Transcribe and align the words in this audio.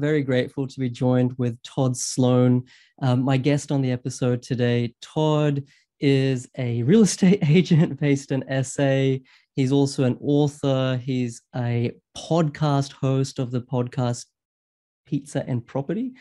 Very 0.00 0.22
grateful 0.22 0.66
to 0.66 0.80
be 0.80 0.90
joined 0.90 1.34
with 1.38 1.62
Todd 1.62 1.96
Sloan, 1.96 2.64
um, 3.00 3.22
my 3.22 3.36
guest 3.36 3.70
on 3.70 3.80
the 3.80 3.92
episode 3.92 4.42
today. 4.42 4.92
Todd 5.00 5.62
is 6.00 6.48
a 6.58 6.82
real 6.82 7.02
estate 7.04 7.38
agent 7.48 8.00
based 8.00 8.32
in 8.32 8.42
SA. 8.64 9.22
He's 9.54 9.70
also 9.70 10.02
an 10.02 10.18
author. 10.20 11.00
He's 11.00 11.42
a 11.54 11.92
podcast 12.18 12.90
host 12.90 13.38
of 13.38 13.52
the 13.52 13.60
podcast 13.60 14.26
Pizza 15.06 15.44
and 15.46 15.64
Property. 15.64 16.14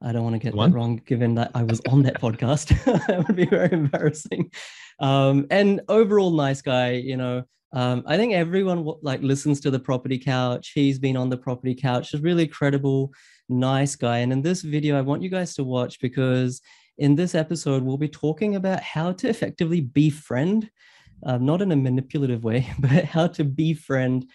I 0.00 0.12
don't 0.12 0.22
want 0.22 0.34
to 0.34 0.38
get 0.38 0.54
One. 0.54 0.70
that 0.70 0.76
wrong, 0.76 1.02
given 1.04 1.34
that 1.34 1.50
I 1.52 1.64
was 1.64 1.80
on 1.88 2.04
that 2.04 2.20
podcast. 2.20 2.68
that 3.08 3.26
would 3.26 3.34
be 3.34 3.46
very 3.46 3.72
embarrassing. 3.72 4.52
Um, 5.00 5.48
and 5.50 5.80
overall, 5.88 6.30
nice 6.30 6.62
guy. 6.62 6.92
You 6.92 7.16
know, 7.16 7.42
um, 7.72 8.04
I 8.06 8.16
think 8.16 8.32
everyone 8.32 8.86
like 9.02 9.22
listens 9.22 9.60
to 9.60 9.70
the 9.70 9.78
Property 9.78 10.18
Couch. 10.18 10.72
He's 10.74 10.98
been 10.98 11.16
on 11.16 11.28
the 11.28 11.36
Property 11.36 11.74
Couch. 11.74 12.10
He's 12.10 12.22
really 12.22 12.46
credible, 12.46 13.12
nice 13.48 13.96
guy. 13.96 14.18
And 14.18 14.32
in 14.32 14.42
this 14.42 14.62
video, 14.62 14.96
I 14.96 15.02
want 15.02 15.22
you 15.22 15.28
guys 15.28 15.54
to 15.54 15.64
watch 15.64 16.00
because 16.00 16.62
in 16.98 17.14
this 17.14 17.34
episode, 17.34 17.82
we'll 17.82 17.98
be 17.98 18.08
talking 18.08 18.56
about 18.56 18.82
how 18.82 19.12
to 19.12 19.28
effectively 19.28 19.80
befriend, 19.80 20.70
uh, 21.24 21.38
not 21.38 21.60
in 21.60 21.72
a 21.72 21.76
manipulative 21.76 22.44
way, 22.44 22.70
but 22.78 23.04
how 23.04 23.26
to 23.28 23.44
befriend 23.44 24.26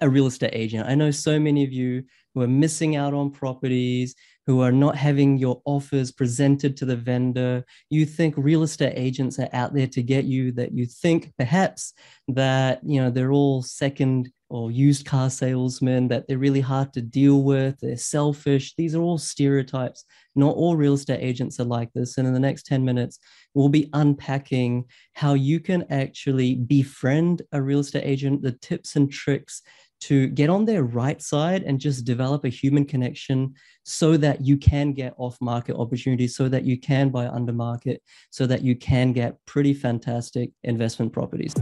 a 0.00 0.08
real 0.08 0.26
estate 0.26 0.50
agent. 0.52 0.88
I 0.88 0.94
know 0.94 1.10
so 1.10 1.38
many 1.38 1.62
of 1.64 1.72
you 1.72 2.04
who 2.34 2.42
are 2.42 2.48
missing 2.48 2.96
out 2.96 3.14
on 3.14 3.30
properties, 3.30 4.14
who 4.50 4.62
are 4.62 4.72
not 4.72 4.96
having 4.96 5.38
your 5.38 5.62
offers 5.64 6.10
presented 6.10 6.76
to 6.76 6.84
the 6.84 6.96
vendor. 6.96 7.64
You 7.88 8.04
think 8.04 8.34
real 8.36 8.64
estate 8.64 8.94
agents 8.96 9.38
are 9.38 9.48
out 9.52 9.74
there 9.74 9.86
to 9.86 10.02
get 10.02 10.24
you, 10.24 10.50
that 10.52 10.72
you 10.72 10.86
think 10.86 11.32
perhaps 11.38 11.92
that, 12.26 12.80
you 12.82 13.00
know, 13.00 13.10
they're 13.10 13.30
all 13.30 13.62
second 13.62 14.32
or 14.48 14.72
used 14.72 15.06
car 15.06 15.30
salesmen, 15.30 16.08
that 16.08 16.26
they're 16.26 16.36
really 16.36 16.60
hard 16.60 16.92
to 16.94 17.00
deal 17.00 17.44
with, 17.44 17.78
they're 17.78 17.96
selfish. 17.96 18.74
These 18.74 18.96
are 18.96 19.00
all 19.00 19.18
stereotypes. 19.18 20.04
Not 20.34 20.56
all 20.56 20.74
real 20.74 20.94
estate 20.94 21.22
agents 21.22 21.60
are 21.60 21.64
like 21.64 21.92
this. 21.92 22.18
And 22.18 22.26
in 22.26 22.34
the 22.34 22.40
next 22.40 22.66
10 22.66 22.84
minutes, 22.84 23.20
we'll 23.54 23.68
be 23.68 23.88
unpacking 23.92 24.86
how 25.12 25.34
you 25.34 25.60
can 25.60 25.84
actually 25.90 26.56
befriend 26.56 27.42
a 27.52 27.62
real 27.62 27.78
estate 27.78 28.02
agent, 28.04 28.42
the 28.42 28.50
tips 28.50 28.96
and 28.96 29.12
tricks 29.12 29.62
to 30.00 30.28
get 30.28 30.50
on 30.50 30.64
their 30.64 30.84
right 30.84 31.20
side 31.20 31.62
and 31.62 31.78
just 31.78 32.04
develop 32.04 32.44
a 32.44 32.48
human 32.48 32.84
connection 32.84 33.54
so 33.84 34.16
that 34.16 34.40
you 34.44 34.56
can 34.56 34.92
get 34.92 35.14
off 35.16 35.36
market 35.40 35.76
opportunities, 35.76 36.36
so 36.36 36.48
that 36.48 36.64
you 36.64 36.78
can 36.78 37.10
buy 37.10 37.26
under 37.28 37.52
market, 37.52 38.02
so 38.30 38.46
that 38.46 38.62
you 38.62 38.76
can 38.76 39.12
get 39.12 39.36
pretty 39.46 39.74
fantastic 39.74 40.50
investment 40.64 41.12
properties. 41.12 41.54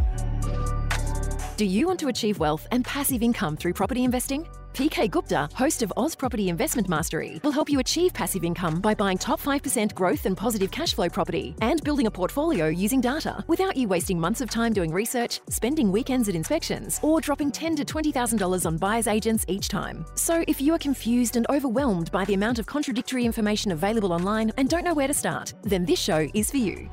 Do 1.56 1.64
you 1.64 1.86
want 1.86 1.98
to 2.00 2.08
achieve 2.08 2.38
wealth 2.38 2.66
and 2.70 2.84
passive 2.84 3.22
income 3.22 3.56
through 3.56 3.72
property 3.72 4.04
investing? 4.04 4.46
PK 4.74 5.10
Gupta, 5.10 5.48
host 5.54 5.82
of 5.82 5.92
Oz 5.96 6.14
Property 6.14 6.48
Investment 6.48 6.88
Mastery, 6.88 7.40
will 7.42 7.50
help 7.50 7.68
you 7.68 7.80
achieve 7.80 8.12
passive 8.12 8.44
income 8.44 8.80
by 8.80 8.94
buying 8.94 9.18
top 9.18 9.40
5% 9.40 9.94
growth 9.94 10.26
and 10.26 10.36
positive 10.36 10.70
cash 10.70 10.94
flow 10.94 11.08
property 11.08 11.56
and 11.60 11.82
building 11.82 12.06
a 12.06 12.10
portfolio 12.10 12.68
using 12.68 13.00
data 13.00 13.44
without 13.48 13.76
you 13.76 13.88
wasting 13.88 14.20
months 14.20 14.40
of 14.40 14.50
time 14.50 14.72
doing 14.72 14.92
research, 14.92 15.40
spending 15.48 15.90
weekends 15.90 16.28
at 16.28 16.34
inspections, 16.34 17.00
or 17.02 17.20
dropping 17.20 17.50
$10 17.50 17.76
to 17.76 17.84
$20,000 17.84 18.66
on 18.66 18.76
buyer's 18.76 19.08
agents 19.08 19.44
each 19.48 19.68
time. 19.68 20.04
So 20.14 20.44
if 20.46 20.60
you 20.60 20.74
are 20.74 20.78
confused 20.78 21.36
and 21.36 21.46
overwhelmed 21.50 22.12
by 22.12 22.24
the 22.24 22.34
amount 22.34 22.58
of 22.58 22.66
contradictory 22.66 23.24
information 23.24 23.72
available 23.72 24.12
online 24.12 24.52
and 24.58 24.68
don't 24.68 24.84
know 24.84 24.94
where 24.94 25.08
to 25.08 25.14
start, 25.14 25.54
then 25.62 25.84
this 25.84 25.98
show 25.98 26.28
is 26.34 26.50
for 26.50 26.58
you. 26.58 26.88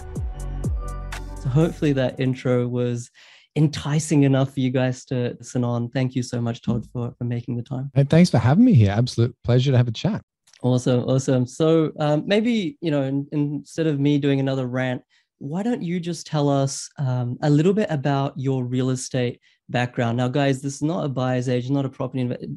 So 1.42 1.50
hopefully 1.50 1.94
that 1.94 2.20
intro 2.20 2.68
was 2.68 3.12
enticing 3.56 4.24
enough 4.24 4.54
for 4.54 4.60
you 4.60 4.70
guys 4.70 5.06
to 5.06 5.36
listen 5.40 5.64
on. 5.64 5.90
Thank 5.90 6.16
you 6.16 6.24
so 6.24 6.42
much, 6.42 6.62
Todd, 6.62 6.86
for, 6.92 7.14
for 7.18 7.24
making 7.24 7.56
the 7.56 7.64
time. 7.64 7.92
Hey, 7.94 8.04
thanks 8.04 8.30
for 8.30 8.38
having 8.38 8.66
me 8.66 8.74
here. 8.74 8.92
Absolute 8.92 9.36
pleasure 9.44 9.72
to 9.72 9.78
have 9.78 9.88
a 9.88 9.92
chat. 9.92 10.22
Awesome, 10.62 11.04
awesome. 11.04 11.46
So 11.46 11.92
um, 12.00 12.24
maybe 12.26 12.78
you 12.82 12.92
know, 12.92 13.04
in, 13.04 13.28
instead 13.32 13.88
of 13.88 14.00
me 14.00 14.18
doing 14.18 14.40
another 14.40 14.68
rant, 14.68 15.02
why 15.38 15.64
don't 15.64 15.82
you 15.82 16.00
just 16.00 16.26
tell 16.26 16.50
us 16.50 16.90
um, 16.98 17.38
a 17.42 17.50
little 17.50 17.74
bit 17.74 17.88
about 17.90 18.34
your 18.38 18.64
real 18.64 18.90
estate 18.90 19.40
background? 19.70 20.18
Now, 20.18 20.28
guys, 20.28 20.62
this 20.62 20.76
is 20.76 20.82
not 20.82 21.06
a 21.06 21.10
buyer's 21.10 21.50
agent, 21.50 21.74
not 21.74 21.86
a 21.86 21.90
property. 21.90 22.22
investor. 22.22 22.48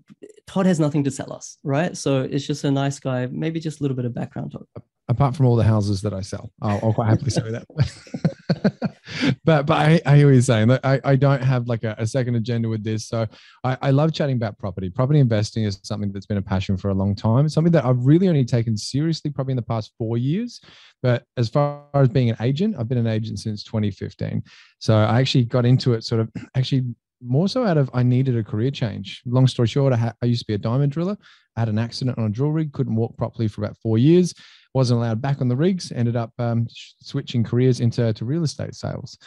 Todd 0.47 0.67
has 0.67 0.81
nothing 0.81 1.05
to 1.05 1.11
sell 1.11 1.33
us, 1.33 1.59
right? 1.63 1.97
So 1.97 2.23
it's 2.23 2.47
just 2.47 2.65
a 2.65 2.71
nice 2.71 2.99
guy. 2.99 3.27
Maybe 3.27 3.61
just 3.61 3.81
a 3.81 3.83
little 3.83 3.97
bit 3.97 4.05
of 4.05 4.15
background, 4.15 4.53
Todd. 4.53 4.67
Apart 5.09 5.37
from 5.37 5.47
all 5.47 5.57
the 5.57 5.65
houses 5.65 6.03
that 6.03 6.13
I 6.13 6.21
sell, 6.21 6.51
I'll, 6.63 6.81
I'll 6.83 6.93
quite 6.93 7.09
happily 7.09 7.31
say 7.31 7.51
that. 7.51 8.89
but 9.45 9.67
but 9.67 9.77
I, 9.77 10.01
I 10.07 10.17
hear 10.17 10.27
what 10.27 10.33
you're 10.33 10.43
saying. 10.43 10.71
I, 10.85 11.01
I 11.05 11.17
don't 11.17 11.43
have 11.43 11.67
like 11.67 11.85
a, 11.85 11.95
a 11.99 12.07
second 12.07 12.35
agenda 12.35 12.69
with 12.69 12.85
this. 12.85 13.09
So 13.09 13.27
I, 13.65 13.77
I 13.83 13.91
love 13.91 14.13
chatting 14.13 14.37
about 14.37 14.59
property. 14.59 14.91
Property 14.91 15.21
investing 15.21 15.65
is 15.65 15.81
something 15.83 16.13
that's 16.13 16.27
been 16.27 16.39
a 16.39 16.43
passion 16.43 16.77
for 16.77 16.91
a 16.91 16.95
long 16.95 17.15
time. 17.15 17.47
It's 17.47 17.55
something 17.55 17.73
that 17.73 17.85
I've 17.85 18.05
really 18.05 18.29
only 18.29 18.45
taken 18.45 18.77
seriously 18.77 19.31
probably 19.31 19.53
in 19.53 19.57
the 19.57 19.63
past 19.63 19.93
four 19.99 20.19
years. 20.19 20.61
But 21.03 21.25
as 21.37 21.49
far 21.49 21.85
as 21.95 22.09
being 22.09 22.31
an 22.31 22.37
agent, 22.41 22.77
I've 22.79 22.89
been 22.89 22.99
an 22.99 23.07
agent 23.07 23.39
since 23.39 23.63
2015. 23.65 24.43
So 24.79 24.97
I 24.97 25.21
actually 25.21 25.45
got 25.45 25.65
into 25.65 25.95
it 25.95 26.05
sort 26.05 26.21
of 26.21 26.31
actually 26.55 26.85
more 27.23 27.49
so 27.49 27.65
out 27.65 27.77
of 27.77 27.91
I 27.93 28.03
needed 28.03 28.37
a 28.37 28.45
career 28.45 28.71
change. 28.71 29.23
Long 29.27 29.47
story 29.47 29.69
short, 29.69 29.93
I, 29.93 29.97
ha- 29.97 30.15
I 30.23 30.27
used 30.27 30.43
to 30.43 30.47
be 30.47 30.55
a 30.55 30.59
diamond 30.59 30.93
driller. 30.93 31.17
I 31.57 31.61
had 31.61 31.69
an 31.69 31.79
accident 31.79 32.19
on 32.19 32.25
a 32.25 32.29
drill 32.31 32.53
rig, 32.53 32.73
couldn't 32.73 32.95
walk 32.95 33.17
properly 33.17 33.49
for 33.49 33.63
about 33.63 33.77
four 33.79 33.99
years 33.99 34.35
wasn't 34.75 34.99
allowed 34.99 35.21
back 35.21 35.41
on 35.41 35.49
the 35.49 35.57
rigs, 35.57 35.93
ended 35.93 36.17
up 36.17 36.33
um, 36.39 36.67
switching 36.71 37.43
careers 37.45 37.81
into 37.81 38.13
to 38.13 38.25
real 38.25 38.45
estate 38.45 38.75
sales. 38.75 39.19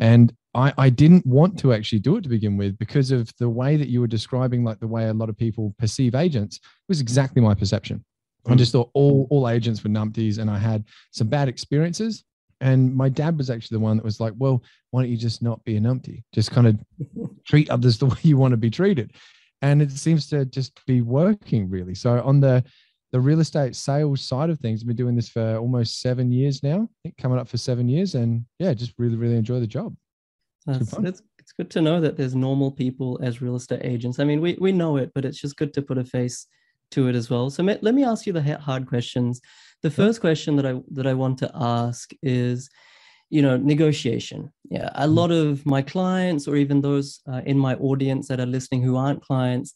And 0.00 0.32
I, 0.54 0.72
I 0.78 0.90
didn't 0.90 1.26
want 1.26 1.58
to 1.60 1.72
actually 1.72 2.00
do 2.00 2.16
it 2.16 2.22
to 2.22 2.28
begin 2.28 2.56
with 2.56 2.78
because 2.78 3.10
of 3.10 3.32
the 3.38 3.48
way 3.48 3.76
that 3.76 3.88
you 3.88 4.00
were 4.00 4.06
describing, 4.06 4.64
like 4.64 4.80
the 4.80 4.86
way 4.86 5.08
a 5.08 5.14
lot 5.14 5.28
of 5.28 5.36
people 5.36 5.74
perceive 5.78 6.14
agents, 6.14 6.60
was 6.88 7.00
exactly 7.00 7.42
my 7.42 7.54
perception. 7.54 8.04
I 8.46 8.54
just 8.54 8.72
thought 8.72 8.90
all, 8.94 9.26
all 9.30 9.48
agents 9.48 9.82
were 9.84 9.90
numpties 9.90 10.38
and 10.38 10.50
I 10.50 10.58
had 10.58 10.84
some 11.10 11.28
bad 11.28 11.48
experiences. 11.48 12.24
And 12.60 12.94
my 12.94 13.08
dad 13.08 13.36
was 13.36 13.50
actually 13.50 13.76
the 13.76 13.84
one 13.84 13.96
that 13.98 14.04
was 14.04 14.20
like, 14.20 14.32
well, 14.38 14.62
why 14.90 15.02
don't 15.02 15.10
you 15.10 15.18
just 15.18 15.42
not 15.42 15.62
be 15.64 15.76
a 15.76 15.80
numpty? 15.80 16.22
Just 16.32 16.50
kind 16.50 16.66
of 16.66 16.78
treat 17.48 17.70
others 17.70 17.98
the 17.98 18.06
way 18.12 18.18
you 18.22 18.36
want 18.36 18.52
to 18.52 18.56
be 18.56 18.70
treated. 18.70 19.12
And 19.62 19.82
it 19.82 19.90
seems 19.90 20.28
to 20.28 20.44
just 20.44 20.84
be 20.86 21.00
working 21.00 21.68
really. 21.68 21.94
So 21.94 22.22
on 22.22 22.40
the 22.40 22.64
the 23.12 23.20
real 23.20 23.40
estate 23.40 23.74
sales 23.74 24.20
side 24.20 24.50
of 24.50 24.58
things. 24.58 24.82
I've 24.82 24.86
been 24.86 24.96
doing 24.96 25.16
this 25.16 25.28
for 25.28 25.56
almost 25.56 26.00
seven 26.00 26.30
years 26.30 26.62
now. 26.62 26.82
I 26.82 26.96
think 27.02 27.16
coming 27.16 27.38
up 27.38 27.48
for 27.48 27.56
seven 27.56 27.88
years, 27.88 28.14
and 28.14 28.44
yeah, 28.58 28.74
just 28.74 28.92
really, 28.98 29.16
really 29.16 29.36
enjoy 29.36 29.60
the 29.60 29.66
job. 29.66 29.96
It's, 30.66 30.92
it's, 30.92 31.22
it's 31.38 31.52
good 31.52 31.70
to 31.70 31.80
know 31.80 32.00
that 32.00 32.16
there's 32.18 32.34
normal 32.34 32.70
people 32.70 33.18
as 33.22 33.40
real 33.40 33.56
estate 33.56 33.80
agents. 33.82 34.18
I 34.18 34.24
mean, 34.24 34.40
we 34.40 34.58
we 34.60 34.72
know 34.72 34.98
it, 34.98 35.12
but 35.14 35.24
it's 35.24 35.40
just 35.40 35.56
good 35.56 35.72
to 35.74 35.82
put 35.82 35.96
a 35.96 36.04
face 36.04 36.46
to 36.90 37.08
it 37.08 37.14
as 37.14 37.30
well. 37.30 37.48
So 37.50 37.62
let 37.62 37.94
me 37.94 38.04
ask 38.04 38.26
you 38.26 38.32
the 38.32 38.58
hard 38.58 38.86
questions. 38.86 39.40
The 39.82 39.90
first 39.90 40.20
question 40.20 40.56
that 40.56 40.66
I 40.66 40.80
that 40.92 41.06
I 41.06 41.14
want 41.14 41.38
to 41.38 41.50
ask 41.54 42.10
is, 42.22 42.68
you 43.30 43.42
know, 43.42 43.56
negotiation. 43.56 44.52
Yeah, 44.70 44.90
a 44.94 45.04
mm-hmm. 45.04 45.14
lot 45.14 45.30
of 45.30 45.64
my 45.66 45.82
clients, 45.82 46.48
or 46.48 46.56
even 46.56 46.80
those 46.80 47.20
uh, 47.30 47.42
in 47.44 47.58
my 47.58 47.74
audience 47.76 48.28
that 48.28 48.40
are 48.40 48.46
listening 48.46 48.82
who 48.82 48.96
aren't 48.96 49.22
clients, 49.22 49.74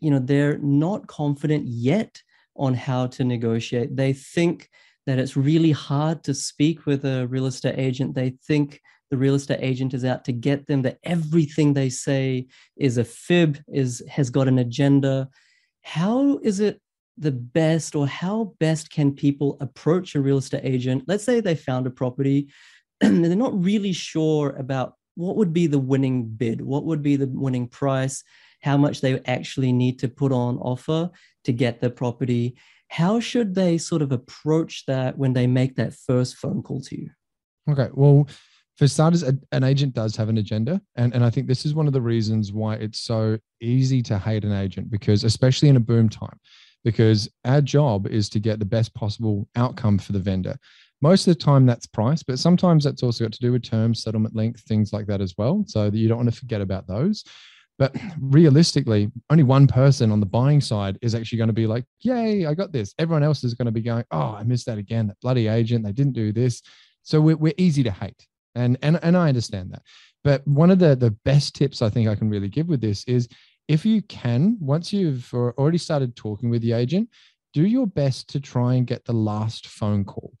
you 0.00 0.10
know, 0.10 0.18
they're 0.18 0.58
not 0.58 1.06
confident 1.06 1.66
yet 1.66 2.22
on 2.56 2.74
how 2.74 3.06
to 3.08 3.24
negotiate. 3.24 3.96
They 3.96 4.12
think 4.12 4.68
that 5.06 5.18
it's 5.18 5.36
really 5.36 5.72
hard 5.72 6.22
to 6.24 6.34
speak 6.34 6.86
with 6.86 7.04
a 7.04 7.26
real 7.26 7.46
estate 7.46 7.78
agent. 7.78 8.14
They 8.14 8.30
think 8.46 8.80
the 9.10 9.16
real 9.16 9.34
estate 9.34 9.60
agent 9.62 9.94
is 9.94 10.04
out 10.04 10.24
to 10.24 10.32
get 10.32 10.66
them, 10.66 10.82
that 10.82 10.98
everything 11.04 11.72
they 11.72 11.90
say 11.90 12.46
is 12.76 12.98
a 12.98 13.04
fib, 13.04 13.58
is 13.68 14.02
has 14.08 14.30
got 14.30 14.48
an 14.48 14.58
agenda. 14.58 15.28
How 15.82 16.38
is 16.38 16.60
it 16.60 16.80
the 17.16 17.32
best 17.32 17.94
or 17.94 18.06
how 18.06 18.54
best 18.58 18.90
can 18.90 19.12
people 19.12 19.56
approach 19.60 20.14
a 20.14 20.20
real 20.20 20.38
estate 20.38 20.64
agent? 20.64 21.04
Let's 21.06 21.24
say 21.24 21.40
they 21.40 21.54
found 21.54 21.86
a 21.86 21.90
property 21.90 22.48
they're 23.24 23.36
not 23.36 23.62
really 23.62 23.92
sure 23.92 24.50
about 24.50 24.94
what 25.16 25.36
would 25.36 25.52
be 25.52 25.66
the 25.66 25.78
winning 25.78 26.26
bid, 26.26 26.60
what 26.60 26.84
would 26.84 27.02
be 27.02 27.16
the 27.16 27.28
winning 27.28 27.68
price, 27.68 28.24
how 28.62 28.76
much 28.76 29.00
they 29.00 29.20
actually 29.26 29.72
need 29.72 29.98
to 30.00 30.08
put 30.08 30.32
on 30.32 30.58
offer 30.58 31.10
to 31.44 31.52
get 31.52 31.80
the 31.80 31.90
property. 31.90 32.56
How 32.88 33.20
should 33.20 33.54
they 33.54 33.78
sort 33.78 34.02
of 34.02 34.12
approach 34.12 34.84
that 34.86 35.18
when 35.18 35.32
they 35.32 35.46
make 35.46 35.76
that 35.76 35.94
first 35.94 36.36
phone 36.36 36.62
call 36.62 36.80
to 36.82 37.00
you? 37.00 37.10
Okay. 37.70 37.88
Well, 37.92 38.28
for 38.76 38.88
starters, 38.88 39.22
an 39.22 39.64
agent 39.64 39.94
does 39.94 40.16
have 40.16 40.28
an 40.28 40.38
agenda. 40.38 40.80
And, 40.96 41.14
and 41.14 41.24
I 41.24 41.30
think 41.30 41.46
this 41.46 41.64
is 41.64 41.74
one 41.74 41.86
of 41.86 41.92
the 41.92 42.00
reasons 42.00 42.52
why 42.52 42.74
it's 42.74 42.98
so 42.98 43.38
easy 43.60 44.02
to 44.02 44.18
hate 44.18 44.44
an 44.44 44.52
agent, 44.52 44.90
because 44.90 45.24
especially 45.24 45.68
in 45.68 45.76
a 45.76 45.80
boom 45.80 46.08
time, 46.08 46.38
because 46.84 47.28
our 47.44 47.60
job 47.60 48.06
is 48.06 48.28
to 48.30 48.40
get 48.40 48.58
the 48.58 48.64
best 48.64 48.92
possible 48.94 49.48
outcome 49.54 49.98
for 49.98 50.12
the 50.12 50.18
vendor. 50.18 50.56
Most 51.04 51.26
of 51.26 51.36
the 51.36 51.44
time, 51.44 51.66
that's 51.66 51.84
price, 51.84 52.22
but 52.22 52.38
sometimes 52.38 52.82
that's 52.82 53.02
also 53.02 53.26
got 53.26 53.32
to 53.34 53.40
do 53.40 53.52
with 53.52 53.62
terms, 53.62 54.02
settlement 54.02 54.34
length, 54.34 54.62
things 54.62 54.90
like 54.90 55.06
that 55.08 55.20
as 55.20 55.34
well. 55.36 55.62
So 55.66 55.90
that 55.90 55.98
you 55.98 56.08
don't 56.08 56.16
want 56.16 56.32
to 56.32 56.40
forget 56.40 56.62
about 56.62 56.86
those. 56.86 57.24
But 57.78 57.94
realistically, 58.22 59.12
only 59.28 59.42
one 59.42 59.66
person 59.66 60.10
on 60.10 60.20
the 60.20 60.24
buying 60.24 60.62
side 60.62 60.98
is 61.02 61.14
actually 61.14 61.36
going 61.36 61.48
to 61.48 61.52
be 61.52 61.66
like, 61.66 61.84
Yay, 62.00 62.46
I 62.46 62.54
got 62.54 62.72
this. 62.72 62.94
Everyone 62.98 63.22
else 63.22 63.44
is 63.44 63.52
going 63.52 63.66
to 63.66 63.70
be 63.70 63.82
going, 63.82 64.04
Oh, 64.10 64.34
I 64.34 64.44
missed 64.44 64.64
that 64.64 64.78
again. 64.78 65.08
That 65.08 65.20
bloody 65.20 65.46
agent, 65.46 65.84
they 65.84 65.92
didn't 65.92 66.14
do 66.14 66.32
this. 66.32 66.62
So 67.02 67.20
we're, 67.20 67.36
we're 67.36 67.52
easy 67.58 67.82
to 67.82 67.90
hate. 67.90 68.26
And, 68.54 68.78
and, 68.80 68.98
and 69.02 69.14
I 69.14 69.28
understand 69.28 69.72
that. 69.72 69.82
But 70.22 70.40
one 70.48 70.70
of 70.70 70.78
the, 70.78 70.96
the 70.96 71.10
best 71.26 71.54
tips 71.54 71.82
I 71.82 71.90
think 71.90 72.08
I 72.08 72.14
can 72.14 72.30
really 72.30 72.48
give 72.48 72.68
with 72.68 72.80
this 72.80 73.04
is 73.04 73.28
if 73.68 73.84
you 73.84 74.00
can, 74.00 74.56
once 74.58 74.90
you've 74.90 75.34
already 75.34 75.76
started 75.76 76.16
talking 76.16 76.48
with 76.48 76.62
the 76.62 76.72
agent, 76.72 77.10
do 77.52 77.66
your 77.66 77.86
best 77.86 78.30
to 78.30 78.40
try 78.40 78.76
and 78.76 78.86
get 78.86 79.04
the 79.04 79.12
last 79.12 79.66
phone 79.66 80.06
call 80.06 80.32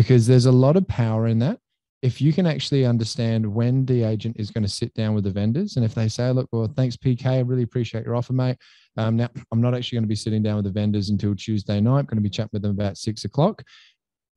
because 0.00 0.26
there's 0.26 0.46
a 0.46 0.52
lot 0.52 0.78
of 0.78 0.88
power 0.88 1.26
in 1.26 1.38
that. 1.40 1.58
If 2.00 2.22
you 2.22 2.32
can 2.32 2.46
actually 2.46 2.86
understand 2.86 3.44
when 3.44 3.84
the 3.84 4.02
agent 4.02 4.36
is 4.38 4.50
going 4.50 4.62
to 4.62 4.68
sit 4.68 4.94
down 4.94 5.14
with 5.14 5.24
the 5.24 5.30
vendors, 5.30 5.76
and 5.76 5.84
if 5.84 5.94
they 5.94 6.08
say, 6.08 6.30
"Look, 6.30 6.48
well, 6.52 6.72
thanks, 6.74 6.96
PK, 6.96 7.26
I 7.26 7.40
really 7.40 7.64
appreciate 7.64 8.06
your 8.06 8.16
offer, 8.16 8.32
mate. 8.32 8.56
Um, 8.96 9.16
now 9.16 9.28
I'm 9.52 9.60
not 9.60 9.74
actually 9.74 9.96
going 9.96 10.04
to 10.04 10.08
be 10.08 10.14
sitting 10.14 10.42
down 10.42 10.56
with 10.56 10.64
the 10.64 10.70
vendors 10.70 11.10
until 11.10 11.34
Tuesday 11.34 11.82
night. 11.82 11.98
I'm 11.98 12.06
going 12.06 12.16
to 12.16 12.22
be 12.22 12.30
chatting 12.30 12.48
with 12.54 12.62
them 12.62 12.70
about 12.70 12.96
six 12.96 13.26
o'clock. 13.26 13.62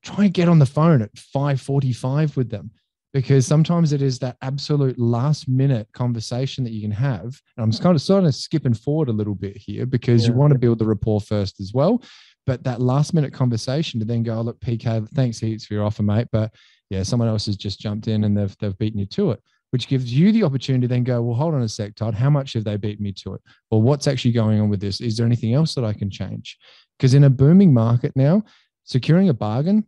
Try 0.03 0.25
and 0.25 0.33
get 0.33 0.49
on 0.49 0.59
the 0.59 0.65
phone 0.65 1.01
at 1.01 1.13
5:45 1.13 2.35
with 2.35 2.49
them 2.49 2.71
because 3.13 3.47
sometimes 3.47 3.93
it 3.93 4.01
is 4.01 4.19
that 4.19 4.35
absolute 4.41 4.99
last 4.99 5.47
minute 5.47 5.87
conversation 5.93 6.65
that 6.65 6.73
you 6.73 6.81
can 6.81 6.91
have. 6.91 7.39
And 7.55 7.63
I'm 7.63 7.71
kind 7.71 7.95
of 7.95 8.01
sort 8.01 8.25
of 8.25 8.35
skipping 8.35 8.73
forward 8.73 9.07
a 9.07 9.13
little 9.13 9.35
bit 9.35 9.55
here 9.55 9.85
because 9.85 10.23
yeah. 10.23 10.31
you 10.31 10.37
want 10.37 10.51
to 10.51 10.59
build 10.59 10.79
the 10.79 10.85
rapport 10.85 11.21
first 11.21 11.61
as 11.61 11.71
well. 11.73 12.03
But 12.45 12.63
that 12.63 12.81
last 12.81 13.13
minute 13.13 13.33
conversation 13.33 13.99
to 13.99 14.05
then 14.05 14.23
go, 14.23 14.37
oh, 14.37 14.41
look, 14.41 14.59
PK, 14.59 15.07
thanks 15.09 15.39
heaps 15.39 15.65
for 15.65 15.73
your 15.73 15.85
offer, 15.85 16.03
mate. 16.03 16.27
But 16.31 16.53
yeah, 16.89 17.03
someone 17.03 17.29
else 17.29 17.45
has 17.45 17.55
just 17.55 17.79
jumped 17.79 18.07
in 18.07 18.25
and 18.25 18.37
they've, 18.37 18.55
they've 18.59 18.77
beaten 18.77 18.99
you 18.99 19.05
to 19.07 19.31
it, 19.31 19.41
which 19.71 19.87
gives 19.87 20.13
you 20.13 20.31
the 20.31 20.43
opportunity 20.43 20.81
to 20.81 20.87
then 20.87 21.03
go, 21.03 21.21
well, 21.21 21.35
hold 21.35 21.53
on 21.53 21.61
a 21.61 21.69
sec, 21.69 21.95
Todd. 21.95 22.13
How 22.13 22.29
much 22.29 22.53
have 22.53 22.65
they 22.65 22.75
beaten 22.77 23.03
me 23.03 23.13
to 23.23 23.35
it? 23.35 23.41
Or 23.71 23.81
what's 23.81 24.07
actually 24.07 24.33
going 24.33 24.59
on 24.59 24.69
with 24.69 24.81
this? 24.81 24.99
Is 24.99 25.15
there 25.17 25.25
anything 25.25 25.53
else 25.53 25.73
that 25.75 25.85
I 25.85 25.93
can 25.93 26.09
change? 26.09 26.57
Because 26.97 27.13
in 27.13 27.23
a 27.23 27.29
booming 27.29 27.73
market 27.73 28.11
now, 28.15 28.43
securing 28.83 29.29
a 29.29 29.33
bargain 29.33 29.85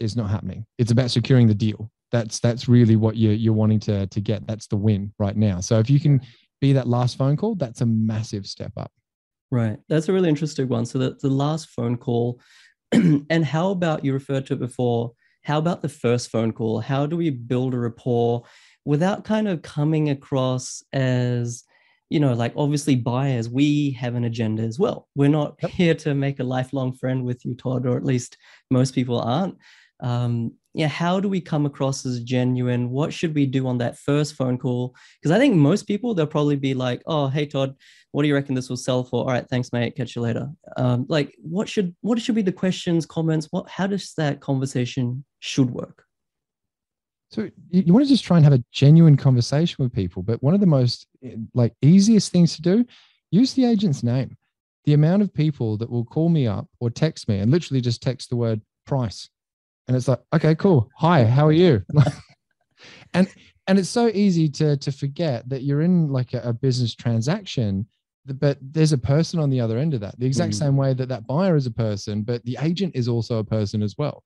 is 0.00 0.16
not 0.16 0.30
happening. 0.30 0.64
It's 0.78 0.92
about 0.92 1.10
securing 1.10 1.46
the 1.46 1.54
deal 1.54 1.90
that's 2.12 2.38
that's 2.38 2.68
really 2.68 2.96
what 2.96 3.16
you're 3.16 3.32
you're 3.32 3.52
wanting 3.52 3.80
to 3.80 4.06
to 4.06 4.20
get. 4.20 4.46
That's 4.46 4.66
the 4.66 4.76
win 4.76 5.12
right 5.18 5.36
now. 5.36 5.60
So 5.60 5.78
if 5.78 5.90
you 5.90 6.00
can 6.00 6.20
be 6.60 6.72
that 6.72 6.86
last 6.86 7.18
phone 7.18 7.36
call, 7.36 7.54
that's 7.54 7.80
a 7.80 7.86
massive 7.86 8.46
step 8.46 8.72
up. 8.76 8.92
Right. 9.50 9.78
That's 9.88 10.08
a 10.08 10.12
really 10.12 10.28
interesting 10.28 10.68
one. 10.68 10.86
So 10.86 10.98
that 10.98 11.20
the 11.20 11.30
last 11.30 11.68
phone 11.68 11.96
call, 11.96 12.40
and 12.92 13.44
how 13.44 13.70
about 13.70 14.04
you 14.04 14.12
referred 14.12 14.46
to 14.46 14.54
it 14.54 14.60
before? 14.60 15.12
How 15.42 15.58
about 15.58 15.82
the 15.82 15.88
first 15.88 16.30
phone 16.30 16.52
call? 16.52 16.80
How 16.80 17.06
do 17.06 17.16
we 17.16 17.30
build 17.30 17.74
a 17.74 17.78
rapport 17.78 18.42
without 18.84 19.24
kind 19.24 19.48
of 19.48 19.62
coming 19.62 20.10
across 20.10 20.82
as 20.92 21.64
you 22.08 22.20
know, 22.20 22.34
like 22.34 22.52
obviously 22.56 22.94
buyers, 22.94 23.48
we 23.48 23.90
have 23.92 24.14
an 24.14 24.24
agenda 24.24 24.62
as 24.62 24.78
well. 24.78 25.08
We're 25.14 25.28
not 25.28 25.56
yep. 25.60 25.72
here 25.72 25.94
to 25.96 26.14
make 26.14 26.38
a 26.38 26.44
lifelong 26.44 26.92
friend 26.92 27.24
with 27.24 27.44
you, 27.44 27.54
Todd, 27.54 27.84
or 27.84 27.96
at 27.96 28.04
least 28.04 28.36
most 28.70 28.94
people 28.94 29.20
aren't 29.20 29.56
um, 30.00 30.52
yeah, 30.76 30.88
how 30.88 31.20
do 31.20 31.28
we 31.30 31.40
come 31.40 31.64
across 31.64 32.04
as 32.04 32.20
genuine? 32.20 32.90
What 32.90 33.10
should 33.10 33.34
we 33.34 33.46
do 33.46 33.66
on 33.66 33.78
that 33.78 33.96
first 33.96 34.34
phone 34.34 34.58
call? 34.58 34.94
Because 35.18 35.34
I 35.34 35.38
think 35.38 35.54
most 35.54 35.84
people 35.84 36.12
they'll 36.12 36.26
probably 36.26 36.56
be 36.56 36.74
like, 36.74 37.02
"Oh, 37.06 37.28
hey 37.28 37.46
Todd, 37.46 37.74
what 38.12 38.22
do 38.22 38.28
you 38.28 38.34
reckon 38.34 38.54
this 38.54 38.68
will 38.68 38.76
sell 38.76 39.02
for?" 39.02 39.20
All 39.20 39.30
right, 39.30 39.48
thanks, 39.48 39.72
mate. 39.72 39.96
Catch 39.96 40.14
you 40.14 40.20
later. 40.20 40.50
Um, 40.76 41.06
like, 41.08 41.34
what 41.38 41.66
should 41.66 41.96
what 42.02 42.20
should 42.20 42.34
be 42.34 42.42
the 42.42 42.52
questions, 42.52 43.06
comments? 43.06 43.48
What 43.50 43.70
how 43.70 43.86
does 43.86 44.12
that 44.18 44.40
conversation 44.40 45.24
should 45.40 45.70
work? 45.70 46.04
So 47.30 47.44
you, 47.70 47.82
you 47.86 47.92
want 47.94 48.04
to 48.04 48.10
just 48.10 48.24
try 48.24 48.36
and 48.36 48.44
have 48.44 48.52
a 48.52 48.62
genuine 48.70 49.16
conversation 49.16 49.82
with 49.82 49.94
people, 49.94 50.22
but 50.22 50.42
one 50.42 50.52
of 50.52 50.60
the 50.60 50.66
most 50.66 51.06
like 51.54 51.72
easiest 51.80 52.32
things 52.32 52.54
to 52.56 52.60
do, 52.60 52.84
use 53.30 53.54
the 53.54 53.64
agent's 53.64 54.02
name. 54.02 54.36
The 54.84 54.92
amount 54.92 55.22
of 55.22 55.32
people 55.32 55.78
that 55.78 55.88
will 55.88 56.04
call 56.04 56.28
me 56.28 56.46
up 56.46 56.68
or 56.80 56.90
text 56.90 57.28
me 57.28 57.38
and 57.38 57.50
literally 57.50 57.80
just 57.80 58.02
text 58.02 58.28
the 58.28 58.36
word 58.36 58.60
price 58.86 59.30
and 59.88 59.96
it's 59.96 60.08
like 60.08 60.20
okay 60.34 60.54
cool 60.54 60.88
hi 60.96 61.24
how 61.24 61.46
are 61.46 61.52
you 61.52 61.82
and 63.14 63.28
and 63.66 63.78
it's 63.78 63.88
so 63.88 64.08
easy 64.08 64.48
to 64.48 64.76
to 64.76 64.92
forget 64.92 65.48
that 65.48 65.62
you're 65.62 65.82
in 65.82 66.08
like 66.08 66.34
a, 66.34 66.40
a, 66.42 66.52
business 66.52 66.94
transaction 66.94 67.86
but 68.24 68.58
there's 68.60 68.92
a 68.92 68.98
person 68.98 69.38
on 69.38 69.50
the 69.50 69.60
other 69.60 69.78
end 69.78 69.94
of 69.94 70.00
that 70.00 70.18
the 70.18 70.26
exact 70.26 70.52
mm. 70.52 70.58
same 70.58 70.76
way 70.76 70.92
that 70.94 71.08
that 71.08 71.26
buyer 71.26 71.56
is 71.56 71.66
a 71.66 71.70
person 71.70 72.22
but 72.22 72.44
the 72.44 72.56
agent 72.60 72.94
is 72.94 73.08
also 73.08 73.38
a 73.38 73.44
person 73.44 73.82
as 73.82 73.96
well 73.96 74.22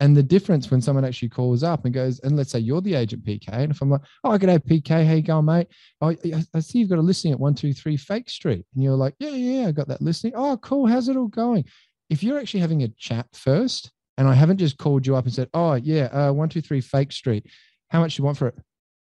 and 0.00 0.16
the 0.16 0.22
difference 0.22 0.70
when 0.70 0.80
someone 0.80 1.04
actually 1.04 1.28
calls 1.28 1.62
up 1.62 1.84
and 1.84 1.92
goes, 1.92 2.20
and 2.20 2.34
let's 2.34 2.50
say 2.50 2.58
you're 2.58 2.80
the 2.80 2.94
agent 2.94 3.22
PK, 3.22 3.48
and 3.48 3.70
if 3.70 3.82
I'm 3.82 3.90
like, 3.90 4.00
oh, 4.24 4.30
I 4.30 4.38
could 4.38 4.48
have 4.48 4.64
PK, 4.64 5.06
how 5.06 5.12
you 5.12 5.22
going, 5.22 5.44
mate? 5.44 5.68
Oh, 6.00 6.16
I 6.54 6.60
see 6.60 6.78
you've 6.78 6.88
got 6.88 6.98
a 6.98 7.02
listing 7.02 7.32
at 7.32 7.38
one 7.38 7.54
two 7.54 7.74
three 7.74 7.98
Fake 7.98 8.30
Street, 8.30 8.64
and 8.74 8.82
you're 8.82 8.96
like, 8.96 9.14
yeah, 9.18 9.30
yeah, 9.30 9.68
I 9.68 9.72
got 9.72 9.88
that 9.88 10.00
listing. 10.00 10.32
Oh, 10.34 10.56
cool. 10.56 10.86
How's 10.86 11.10
it 11.10 11.18
all 11.18 11.28
going? 11.28 11.66
If 12.08 12.22
you're 12.22 12.38
actually 12.38 12.60
having 12.60 12.82
a 12.82 12.88
chat 12.88 13.26
first, 13.34 13.92
and 14.20 14.28
I 14.28 14.34
haven't 14.34 14.58
just 14.58 14.76
called 14.76 15.06
you 15.06 15.16
up 15.16 15.24
and 15.24 15.32
said, 15.32 15.48
"Oh 15.54 15.74
yeah, 15.74 16.04
uh, 16.12 16.30
one 16.30 16.50
two 16.50 16.60
three 16.60 16.82
Fake 16.82 17.10
Street, 17.10 17.46
how 17.88 18.00
much 18.00 18.14
do 18.14 18.20
you 18.20 18.24
want 18.26 18.36
for 18.36 18.48
it?" 18.48 18.54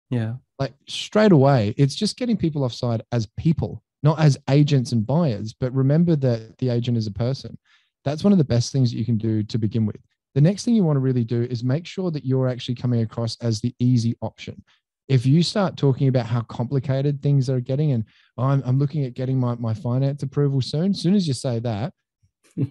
Yeah, 0.09 0.33
like 0.57 0.73
straight 0.89 1.31
away, 1.31 1.75
it's 1.77 1.93
just 1.93 2.17
getting 2.17 2.35
people 2.35 2.63
offside 2.63 3.03
as 3.11 3.27
people, 3.37 3.83
not 4.01 4.19
as 4.19 4.39
agents 4.49 4.91
and 4.91 5.05
buyers. 5.05 5.53
But 5.53 5.71
remember 5.71 6.15
that 6.15 6.57
the 6.57 6.69
agent 6.69 6.97
is 6.97 7.05
a 7.05 7.11
person. 7.11 7.59
That's 8.03 8.23
one 8.23 8.33
of 8.33 8.39
the 8.39 8.43
best 8.43 8.71
things 8.71 8.91
that 8.91 8.97
you 8.97 9.05
can 9.05 9.19
do 9.19 9.43
to 9.43 9.57
begin 9.59 9.85
with. 9.85 9.97
The 10.33 10.41
next 10.41 10.65
thing 10.65 10.73
you 10.73 10.83
want 10.83 10.95
to 10.95 11.01
really 11.01 11.23
do 11.23 11.43
is 11.43 11.63
make 11.63 11.85
sure 11.85 12.09
that 12.09 12.25
you're 12.25 12.49
actually 12.49 12.75
coming 12.75 13.01
across 13.01 13.37
as 13.39 13.61
the 13.61 13.75
easy 13.77 14.17
option. 14.23 14.63
If 15.07 15.27
you 15.27 15.43
start 15.43 15.77
talking 15.77 16.07
about 16.07 16.25
how 16.25 16.41
complicated 16.41 17.21
things 17.21 17.51
are 17.51 17.59
getting, 17.59 17.91
and 17.91 18.03
oh, 18.39 18.45
I'm, 18.45 18.63
I'm 18.65 18.79
looking 18.79 19.05
at 19.05 19.13
getting 19.13 19.39
my, 19.39 19.53
my 19.55 19.75
finance 19.75 20.23
approval 20.23 20.59
soon, 20.59 20.89
as 20.91 21.01
soon 21.01 21.13
as 21.13 21.27
you 21.27 21.35
say 21.35 21.59
that, 21.59 21.93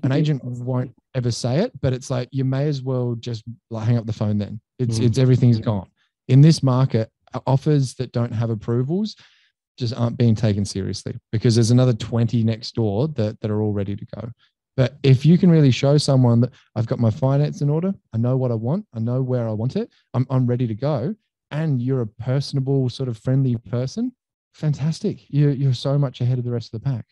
an 0.03 0.13
agent 0.13 0.45
won't 0.45 0.95
ever 1.15 1.31
say 1.31 1.59
it, 1.59 1.73
but 1.81 1.93
it's 1.93 2.11
like 2.11 2.29
you 2.33 2.45
may 2.45 2.69
as 2.69 2.83
well 2.83 3.15
just 3.19 3.45
like 3.71 3.87
hang 3.87 3.97
up 3.97 4.07
the 4.07 4.13
phone 4.13 4.39
then. 4.39 4.61
It's 4.79 4.99
mm. 4.99 5.07
it's 5.07 5.19
everything's 5.19 5.59
gone. 5.59 5.89
In 6.29 6.41
this 6.41 6.63
market, 6.63 7.11
offers 7.47 7.95
that 7.95 8.13
don't 8.13 8.33
have 8.33 8.51
approvals 8.51 9.17
just 9.79 9.95
aren't 9.95 10.19
being 10.19 10.35
taken 10.35 10.65
seriously 10.65 11.17
because 11.31 11.55
there's 11.55 11.71
another 11.71 11.95
20 11.95 12.43
next 12.45 12.75
door 12.75 13.09
that, 13.09 13.41
that 13.41 13.51
are 13.51 13.63
all 13.63 13.73
ready 13.73 13.97
to 13.97 14.07
go. 14.15 14.29
But 14.77 14.97
if 15.03 15.27
you 15.27 15.37
can 15.39 15.51
really 15.51 15.71
show 15.71 15.99
someone 15.99 16.41
that 16.41 16.51
I've 16.77 16.87
got 16.87 16.99
my 16.99 17.11
finance 17.11 17.61
in 17.61 17.69
order, 17.69 17.93
I 18.15 18.19
know 18.19 18.37
what 18.37 18.51
I 18.51 18.55
want, 18.55 18.87
I 18.95 19.01
know 19.01 19.23
where 19.23 19.49
I 19.49 19.53
want 19.53 19.77
it, 19.77 19.91
I'm, 20.15 20.27
I'm 20.31 20.47
ready 20.47 20.67
to 20.67 20.75
go, 20.75 21.15
and 21.51 21.81
you're 21.83 22.01
a 22.01 22.07
personable, 22.07 22.89
sort 22.89 23.09
of 23.09 23.19
friendly 23.19 23.57
person, 23.57 24.13
fantastic. 24.55 25.25
You're, 25.29 25.51
you're 25.51 25.75
so 25.75 25.99
much 25.99 26.21
ahead 26.21 26.39
of 26.39 26.45
the 26.45 26.51
rest 26.51 26.73
of 26.73 26.83
the 26.83 26.89
pack. 26.89 27.07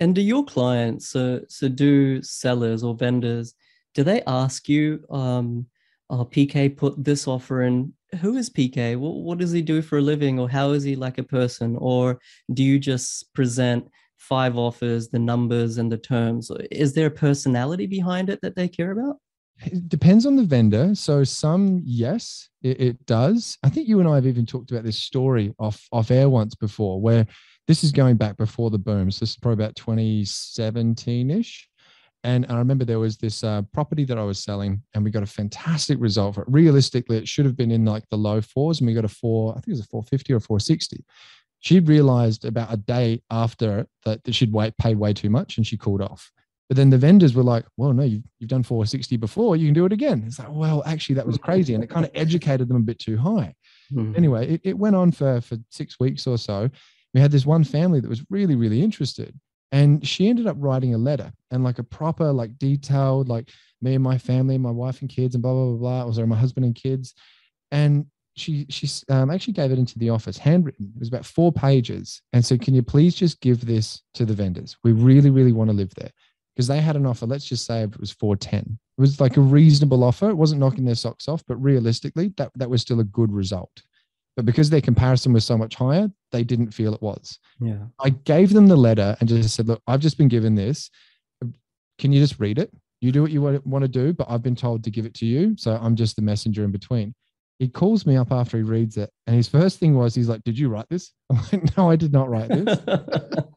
And 0.00 0.14
do 0.14 0.20
your 0.20 0.44
clients, 0.44 1.08
so 1.08 1.40
so 1.48 1.68
do 1.68 2.22
sellers 2.22 2.84
or 2.84 2.94
vendors, 2.94 3.54
do 3.94 4.04
they 4.04 4.22
ask 4.26 4.68
you, 4.68 5.04
um, 5.10 5.66
oh, 6.10 6.24
PK 6.24 6.76
put 6.76 7.02
this 7.02 7.26
offer 7.26 7.62
in? 7.62 7.92
Who 8.20 8.36
is 8.36 8.48
PK? 8.48 8.96
What, 8.96 9.16
what 9.16 9.38
does 9.38 9.52
he 9.52 9.60
do 9.60 9.82
for 9.82 9.98
a 9.98 10.02
living? 10.02 10.38
Or 10.38 10.48
how 10.48 10.70
is 10.70 10.84
he 10.84 10.94
like 10.96 11.18
a 11.18 11.22
person? 11.24 11.76
Or 11.78 12.20
do 12.52 12.62
you 12.62 12.78
just 12.78 13.32
present 13.34 13.88
five 14.16 14.56
offers, 14.56 15.08
the 15.08 15.18
numbers 15.18 15.78
and 15.78 15.90
the 15.90 15.98
terms? 15.98 16.50
Is 16.70 16.94
there 16.94 17.06
a 17.06 17.10
personality 17.10 17.86
behind 17.86 18.30
it 18.30 18.40
that 18.42 18.56
they 18.56 18.68
care 18.68 18.92
about? 18.92 19.16
It 19.64 19.88
depends 19.88 20.24
on 20.24 20.36
the 20.36 20.44
vendor. 20.44 20.94
So 20.94 21.24
some, 21.24 21.80
yes, 21.84 22.48
it, 22.62 22.80
it, 22.80 23.06
does. 23.06 23.58
I 23.62 23.68
think 23.68 23.88
you 23.88 24.00
and 24.00 24.08
I 24.08 24.14
have 24.14 24.26
even 24.26 24.46
talked 24.46 24.70
about 24.70 24.84
this 24.84 24.98
story 24.98 25.52
off 25.58 25.86
off 25.90 26.10
air 26.10 26.28
once 26.28 26.54
before, 26.54 27.00
where 27.00 27.26
this 27.66 27.82
is 27.82 27.92
going 27.92 28.16
back 28.16 28.36
before 28.36 28.70
the 28.70 28.78
boom. 28.78 29.10
So 29.10 29.20
this 29.20 29.30
is 29.30 29.36
probably 29.36 29.62
about 29.64 29.76
2017 29.76 31.30
ish. 31.30 31.68
And 32.24 32.46
I 32.48 32.56
remember 32.58 32.84
there 32.84 32.98
was 32.98 33.16
this 33.16 33.44
uh, 33.44 33.62
property 33.72 34.04
that 34.04 34.18
I 34.18 34.24
was 34.24 34.42
selling, 34.42 34.82
and 34.94 35.04
we 35.04 35.10
got 35.10 35.22
a 35.22 35.26
fantastic 35.26 35.98
result 36.00 36.34
for 36.34 36.42
it. 36.42 36.48
Realistically, 36.50 37.16
it 37.16 37.28
should 37.28 37.44
have 37.44 37.56
been 37.56 37.70
in 37.70 37.84
like 37.84 38.08
the 38.10 38.18
low 38.18 38.40
fours, 38.40 38.80
and 38.80 38.88
we 38.88 38.94
got 38.94 39.04
a 39.04 39.08
four, 39.08 39.52
I 39.52 39.56
think 39.56 39.68
it 39.68 39.72
was 39.72 39.80
a 39.80 39.84
450 39.84 40.32
or 40.32 40.40
460. 40.40 41.04
She 41.60 41.80
realized 41.80 42.44
about 42.44 42.72
a 42.72 42.76
day 42.76 43.22
after 43.30 43.86
that, 44.04 44.24
that 44.24 44.34
she'd 44.34 44.52
wait, 44.52 44.76
paid 44.78 44.98
way 44.98 45.12
too 45.12 45.30
much, 45.30 45.56
and 45.56 45.66
she 45.66 45.76
called 45.76 46.02
off. 46.02 46.30
But 46.68 46.76
then 46.76 46.90
the 46.90 46.98
vendors 46.98 47.34
were 47.34 47.42
like, 47.42 47.64
well, 47.78 47.94
no, 47.94 48.02
you've, 48.02 48.24
you've 48.38 48.50
done 48.50 48.62
460 48.62 49.16
before, 49.16 49.56
you 49.56 49.66
can 49.66 49.74
do 49.74 49.86
it 49.86 49.92
again. 49.92 50.24
It's 50.26 50.38
like, 50.38 50.48
well, 50.50 50.82
actually, 50.84 51.14
that 51.14 51.26
was 51.26 51.38
crazy. 51.38 51.74
And 51.74 51.82
it 51.82 51.88
kind 51.88 52.04
of 52.04 52.10
educated 52.14 52.68
them 52.68 52.76
a 52.76 52.80
bit 52.80 52.98
too 52.98 53.16
high. 53.16 53.54
Mm-hmm. 53.90 54.14
Anyway, 54.16 54.54
it, 54.54 54.60
it 54.64 54.78
went 54.78 54.94
on 54.94 55.10
for, 55.12 55.40
for 55.40 55.56
six 55.70 55.98
weeks 55.98 56.26
or 56.26 56.36
so 56.36 56.68
we 57.14 57.20
had 57.20 57.30
this 57.30 57.46
one 57.46 57.64
family 57.64 58.00
that 58.00 58.08
was 58.08 58.24
really, 58.30 58.54
really 58.54 58.82
interested. 58.82 59.38
And 59.70 60.06
she 60.06 60.28
ended 60.28 60.46
up 60.46 60.56
writing 60.58 60.94
a 60.94 60.98
letter 60.98 61.32
and 61.50 61.62
like 61.62 61.78
a 61.78 61.84
proper, 61.84 62.32
like 62.32 62.58
detailed, 62.58 63.28
like 63.28 63.50
me 63.82 63.94
and 63.94 64.02
my 64.02 64.16
family, 64.16 64.56
my 64.56 64.70
wife 64.70 65.00
and 65.00 65.10
kids, 65.10 65.34
and 65.34 65.42
blah, 65.42 65.52
blah, 65.52 65.64
blah, 65.66 65.76
blah. 65.76 66.04
Or 66.04 66.14
sorry, 66.14 66.26
my 66.26 66.36
husband 66.36 66.64
and 66.64 66.74
kids. 66.74 67.14
And 67.70 68.06
she 68.34 68.66
she 68.70 68.88
um, 69.10 69.30
actually 69.30 69.54
gave 69.54 69.72
it 69.72 69.78
into 69.78 69.98
the 69.98 70.10
office, 70.10 70.38
handwritten. 70.38 70.92
It 70.94 71.00
was 71.00 71.08
about 71.08 71.26
four 71.26 71.52
pages, 71.52 72.22
and 72.32 72.44
said, 72.44 72.62
"Can 72.62 72.72
you 72.72 72.82
please 72.82 73.16
just 73.16 73.40
give 73.40 73.66
this 73.66 74.00
to 74.14 74.24
the 74.24 74.32
vendors? 74.32 74.76
We 74.84 74.92
really, 74.92 75.28
really 75.28 75.52
want 75.52 75.70
to 75.70 75.76
live 75.76 75.92
there." 75.96 76.12
Because 76.58 76.66
they 76.66 76.80
had 76.80 76.96
an 76.96 77.06
offer. 77.06 77.24
Let's 77.24 77.44
just 77.44 77.64
say 77.64 77.82
it 77.84 78.00
was 78.00 78.10
four 78.10 78.34
ten. 78.34 78.80
It 78.98 79.00
was 79.00 79.20
like 79.20 79.36
a 79.36 79.40
reasonable 79.40 80.02
offer. 80.02 80.28
It 80.28 80.34
wasn't 80.34 80.58
knocking 80.60 80.84
their 80.84 80.96
socks 80.96 81.28
off, 81.28 81.44
but 81.46 81.54
realistically, 81.62 82.32
that 82.36 82.50
that 82.56 82.68
was 82.68 82.82
still 82.82 82.98
a 82.98 83.04
good 83.04 83.32
result. 83.32 83.70
But 84.34 84.44
because 84.44 84.68
their 84.68 84.80
comparison 84.80 85.32
was 85.32 85.44
so 85.44 85.56
much 85.56 85.76
higher, 85.76 86.10
they 86.32 86.42
didn't 86.42 86.72
feel 86.72 86.94
it 86.94 87.00
was. 87.02 87.38
Yeah. 87.60 87.84
I 88.00 88.10
gave 88.10 88.52
them 88.52 88.66
the 88.66 88.76
letter 88.76 89.16
and 89.20 89.28
just 89.28 89.54
said, 89.54 89.68
look, 89.68 89.82
I've 89.86 90.00
just 90.00 90.18
been 90.18 90.26
given 90.28 90.56
this. 90.56 90.90
Can 91.98 92.12
you 92.12 92.20
just 92.20 92.38
read 92.40 92.58
it? 92.58 92.72
You 93.00 93.12
do 93.12 93.22
what 93.22 93.30
you 93.30 93.40
want 93.40 93.82
to 93.82 93.88
do, 93.88 94.12
but 94.12 94.28
I've 94.28 94.42
been 94.42 94.56
told 94.56 94.82
to 94.84 94.90
give 94.90 95.06
it 95.06 95.14
to 95.14 95.26
you. 95.26 95.54
So 95.56 95.78
I'm 95.80 95.96
just 95.96 96.16
the 96.16 96.22
messenger 96.22 96.64
in 96.64 96.70
between. 96.72 97.14
he 97.58 97.68
calls 97.68 98.06
me 98.06 98.16
up 98.16 98.30
after 98.32 98.56
he 98.56 98.62
reads 98.62 98.96
it. 98.96 99.10
And 99.26 99.34
his 99.36 99.48
first 99.48 99.78
thing 99.80 99.96
was, 99.96 100.14
he's 100.14 100.28
like, 100.28 100.44
Did 100.44 100.58
you 100.58 100.68
write 100.68 100.88
this? 100.88 101.12
I'm 101.30 101.40
like, 101.52 101.76
No, 101.76 101.90
I 101.90 101.96
did 101.96 102.12
not 102.12 102.28
write 102.28 102.48
this. 102.48 102.78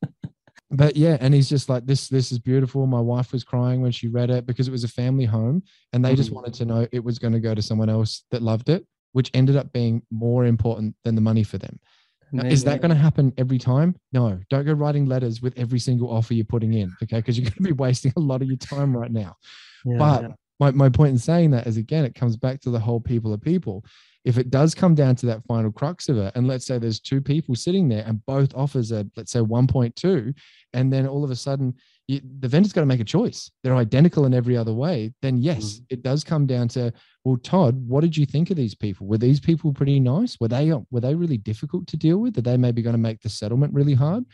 but 0.72 0.96
yeah, 0.96 1.18
and 1.20 1.34
he's 1.34 1.50
just 1.50 1.70
like, 1.70 1.86
This, 1.86 2.08
this 2.08 2.32
is 2.32 2.40
beautiful. 2.40 2.88
My 2.88 3.00
wife 3.02 3.32
was 3.34 3.44
crying 3.44 3.82
when 3.82 3.92
she 3.92 4.08
read 4.08 4.30
it 4.30 4.46
because 4.46 4.68
it 4.68 4.72
was 4.72 4.84
a 4.84 4.88
family 4.88 5.26
home 5.26 5.64
and 5.94 6.04
they 6.04 6.16
just 6.16 6.32
Mhm. 6.32 6.36
wanted 6.36 6.54
to 6.56 6.66
know 6.66 6.88
it 6.92 7.04
was 7.04 7.20
going 7.20 7.34
to 7.34 7.40
go 7.40 7.54
to 7.54 7.62
someone 7.62 7.90
else 7.90 8.24
that 8.32 8.42
loved 8.42 8.70
it, 8.70 8.86
which 9.12 9.30
ended 9.34 9.56
up 9.56 9.72
being 9.74 10.02
more 10.12 10.46
important 10.46 10.96
than 11.04 11.16
the 11.16 11.22
money 11.22 11.44
for 11.44 11.58
them. 11.58 11.80
Now, 12.34 12.46
is 12.48 12.64
that 12.64 12.80
going 12.80 12.92
to 12.92 12.96
happen 12.96 13.34
every 13.38 13.58
time? 13.58 13.94
No. 14.14 14.40
Don't 14.50 14.66
go 14.66 14.72
writing 14.72 15.06
letters 15.06 15.42
with 15.42 15.54
every 15.58 15.80
single 15.80 16.10
offer 16.10 16.34
you're 16.34 16.46
putting 16.46 16.74
in. 16.74 16.96
Okay. 17.04 17.18
Because 17.18 17.38
you're 17.38 17.50
going 17.50 17.58
to 17.58 17.64
be 17.64 17.72
wasting 17.86 18.14
a 18.16 18.22
lot 18.22 18.42
of 18.42 18.48
your 18.48 18.56
time 18.58 18.96
right 18.96 19.12
now. 19.12 19.36
Yeah, 19.84 19.98
but 19.98 20.22
yeah. 20.22 20.28
my, 20.58 20.72
my 20.72 20.88
point 20.90 21.12
in 21.12 21.18
saying 21.18 21.52
that 21.52 21.68
is 21.68 21.76
again, 21.76 22.06
it 22.06 22.16
comes 22.16 22.38
back 22.38 22.62
to 22.62 22.70
the 22.70 22.80
whole 22.80 23.02
people 23.02 23.34
are 23.34 23.38
people. 23.38 23.84
If 24.24 24.38
it 24.38 24.52
does 24.52 24.76
come 24.76 24.94
down 24.94 25.16
to 25.18 25.26
that 25.28 25.44
final 25.48 25.72
crux 25.72 26.08
of 26.08 26.18
it, 26.18 26.32
and 26.36 26.48
let's 26.48 26.66
say 26.66 26.78
there's 26.78 27.00
two 27.00 27.22
people 27.22 27.56
sitting 27.56 27.90
there 27.90 28.04
and 28.06 28.24
both 28.28 28.54
offers 28.56 28.92
are, 28.92 29.04
let's 29.18 29.32
say 29.32 29.40
1.2, 29.40 30.34
and 30.74 30.94
then 30.94 31.08
all 31.08 31.24
of 31.24 31.32
a 31.32 31.36
sudden 31.36 31.74
you, 32.08 32.22
the 32.40 32.48
vendor's 32.48 32.74
got 32.74 32.82
to 32.82 32.86
make 32.88 33.00
a 33.00 33.04
choice. 33.06 33.50
They're 33.64 33.76
identical 33.76 34.26
in 34.26 34.34
every 34.34 34.56
other 34.56 34.74
way. 34.74 35.14
Then 35.22 35.38
yes, 35.38 35.80
Mhm. 35.80 35.86
it 35.90 36.04
does 36.04 36.24
come 36.24 36.46
down 36.46 36.68
to, 36.70 36.94
well, 37.24 37.38
Todd, 37.38 37.76
what 37.88 38.02
did 38.02 38.16
you 38.16 38.26
think 38.26 38.52
of 38.52 38.58
these 38.58 38.76
people? 38.76 39.08
Were 39.08 39.18
these 39.18 39.40
people 39.40 39.74
pretty 39.74 40.00
nice? 40.00 40.40
Were 40.40 40.48
they 40.50 40.72
were 40.92 41.00
they 41.02 41.16
really 41.16 41.38
difficult 41.38 41.88
to 41.88 41.98
deal 41.98 42.18
with? 42.20 42.38
Are 42.38 42.42
they 42.42 42.58
maybe 42.58 42.82
going 42.82 42.94
to 42.96 43.00
make 43.00 43.22
the 43.22 43.30
settlement 43.30 43.74
really 43.74 43.94
hard? 43.96 44.26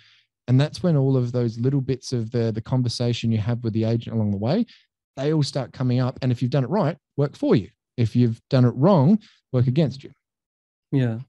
And 0.49 0.59
that's 0.59 0.81
when 0.81 0.95
all 0.97 1.15
of 1.17 1.31
those 1.31 1.59
little 1.59 1.81
bits 1.81 2.11
of 2.13 2.31
the 2.31 2.51
the 2.51 2.61
conversation 2.61 3.31
you 3.31 3.37
have 3.37 3.63
with 3.63 3.73
the 3.73 3.83
agent 3.85 4.15
along 4.15 4.31
the 4.31 4.37
way, 4.37 4.65
they 5.15 5.33
all 5.33 5.43
start 5.43 5.71
coming 5.71 5.99
up. 5.99 6.17
And 6.21 6.31
if 6.31 6.41
you've 6.41 6.51
done 6.51 6.63
it 6.63 6.69
right, 6.69 6.97
work 7.15 7.35
for 7.37 7.55
you. 7.55 7.69
If 7.97 8.15
you've 8.15 8.39
done 8.49 8.65
it 8.65 8.75
wrong, 8.75 9.19
work 9.51 9.67
against 9.67 10.03
you. 10.03 10.11
Yeah. 10.91 11.19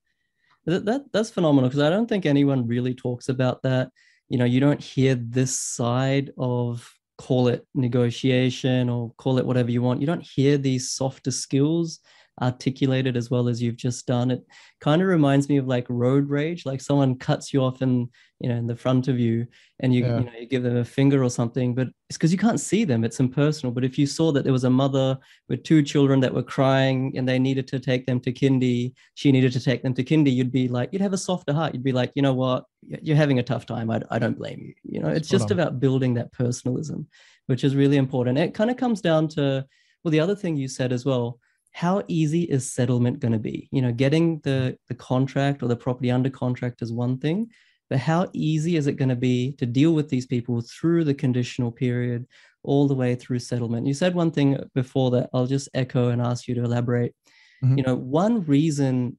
That, 0.66 0.84
that 0.84 1.12
that's 1.12 1.30
phenomenal 1.30 1.70
because 1.70 1.82
I 1.82 1.90
don't 1.90 2.06
think 2.08 2.26
anyone 2.26 2.66
really 2.66 2.94
talks 2.94 3.28
about 3.28 3.62
that. 3.62 3.90
You 4.28 4.38
know, 4.38 4.44
you 4.44 4.60
don't 4.60 4.82
hear 4.82 5.14
this 5.14 5.58
side 5.58 6.30
of 6.37 6.92
call 7.16 7.48
it 7.48 7.66
negotiation 7.75 8.88
or 8.88 9.12
call 9.16 9.38
it 9.38 9.46
whatever 9.46 9.70
you 9.70 9.82
want. 9.82 10.00
You 10.00 10.06
don't 10.06 10.22
hear 10.22 10.58
these 10.58 10.90
softer 10.90 11.30
skills 11.30 12.00
articulated 12.40 13.16
as 13.16 13.30
well 13.30 13.49
as 13.49 13.62
you've 13.62 13.76
just 13.76 14.07
done. 14.07 14.30
It 14.30 14.45
kind 14.80 15.02
of 15.02 15.09
reminds 15.09 15.49
me 15.49 15.57
of 15.57 15.66
like 15.66 15.87
road 15.88 16.28
rage, 16.28 16.64
like 16.66 16.80
someone 16.80 17.16
cuts 17.18 17.52
you 17.52 17.62
off 17.62 17.83
in, 17.83 18.09
you 18.40 18.49
know, 18.49 18.57
in 18.57 18.66
the 18.66 18.76
front 18.76 19.09
of 19.09 19.18
you 19.18 19.47
and 19.80 19.95
you, 19.95 20.04
Yeah. 20.04 20.18
you 20.18 20.25
know, 20.25 20.33
you 20.38 20.47
give 20.47 20.62
them 20.62 20.76
a 20.76 20.85
finger 20.85 21.23
or 21.25 21.30
something, 21.30 21.75
but 21.75 21.88
it's 22.09 22.16
because 22.16 22.33
you 22.33 22.38
can't 22.38 22.61
see 22.61 22.85
them. 22.85 23.04
It's 23.04 23.21
impersonal. 23.21 23.73
But 23.73 23.85
if 23.85 23.99
you 23.99 24.07
saw 24.07 24.30
that 24.33 24.45
there 24.45 24.52
was 24.52 24.64
a 24.64 24.71
mother 24.71 25.18
with 25.49 25.62
two 25.64 25.83
children 25.83 26.21
that 26.21 26.33
were 26.33 26.42
crying 26.42 27.12
and 27.16 27.28
they 27.28 27.38
needed 27.38 27.66
to 27.68 27.80
take 27.80 28.07
them 28.07 28.21
to 28.21 28.33
kindy, 28.33 28.95
she 29.14 29.33
needed 29.33 29.52
to 29.52 29.61
take 29.61 29.83
them 29.83 29.95
to 29.95 30.04
kindy, 30.04 30.33
you'd 30.33 30.52
be 30.52 30.68
like, 30.68 30.90
you'd 30.92 31.02
have 31.02 31.12
a 31.12 31.18
softer 31.18 31.52
heart. 31.52 31.75
You'd 31.75 31.85
be 31.85 31.92
like, 31.92 32.12
you 32.14 32.23
know 32.23 32.35
what, 32.35 32.64
you're 32.83 33.16
having 33.16 33.38
a 33.38 33.42
tough 33.42 33.66
time. 33.66 33.90
I, 33.90 34.00
I 34.11 34.18
don't 34.18 34.38
blame 34.38 34.61
you. 34.61 34.75
You 34.85 35.00
know, 35.00 35.09
it's 35.09 35.28
just 35.28 35.50
on. 35.50 35.52
about 35.52 35.80
building 35.80 36.14
that 36.14 36.33
personalism, 36.33 37.09
which 37.47 37.64
is 37.64 37.75
really 37.75 37.97
important. 37.97 38.38
It 38.38 38.54
kind 38.54 38.71
of 38.71 38.76
comes 38.76 39.00
down 39.00 39.28
to, 39.28 39.66
well, 40.04 40.12
the 40.12 40.21
other 40.21 40.37
thing 40.37 40.57
you 40.57 40.68
said 40.68 40.92
as 40.92 41.04
well, 41.04 41.40
how 41.72 42.02
easy 42.08 42.42
is 42.42 42.72
settlement 42.72 43.20
going 43.20 43.32
to 43.32 43.38
be? 43.38 43.68
You 43.70 43.82
know, 43.82 43.92
getting 43.92 44.40
the 44.40 44.76
the 44.88 44.94
contract 44.94 45.62
or 45.62 45.68
the 45.68 45.76
property 45.76 46.10
under 46.10 46.30
contract 46.30 46.82
is 46.82 46.92
one 46.92 47.18
thing, 47.18 47.50
but 47.90 47.98
how 47.98 48.28
easy 48.32 48.76
is 48.76 48.87
it 48.87 48.96
going 48.96 49.08
to 49.08 49.16
be 49.16 49.52
to 49.52 49.66
deal 49.66 49.94
with 49.94 50.08
these 50.08 50.26
people 50.26 50.60
through 50.60 51.04
the 51.04 51.14
conditional 51.14 51.70
period 51.70 52.26
all 52.62 52.88
the 52.88 52.94
way 52.94 53.14
through 53.14 53.38
settlement? 53.38 53.87
You 53.87 53.94
said 53.94 54.14
one 54.14 54.30
thing 54.30 54.58
before 54.75 55.10
that 55.12 55.30
I'll 55.32 55.46
just 55.46 55.68
echo 55.75 56.08
and 56.08 56.20
ask 56.20 56.48
you 56.48 56.54
to 56.56 56.64
elaborate. 56.64 57.14
Mhm. 57.64 57.76
You 57.76 57.82
know, 57.84 57.96
one 57.96 58.44
reason 58.44 59.18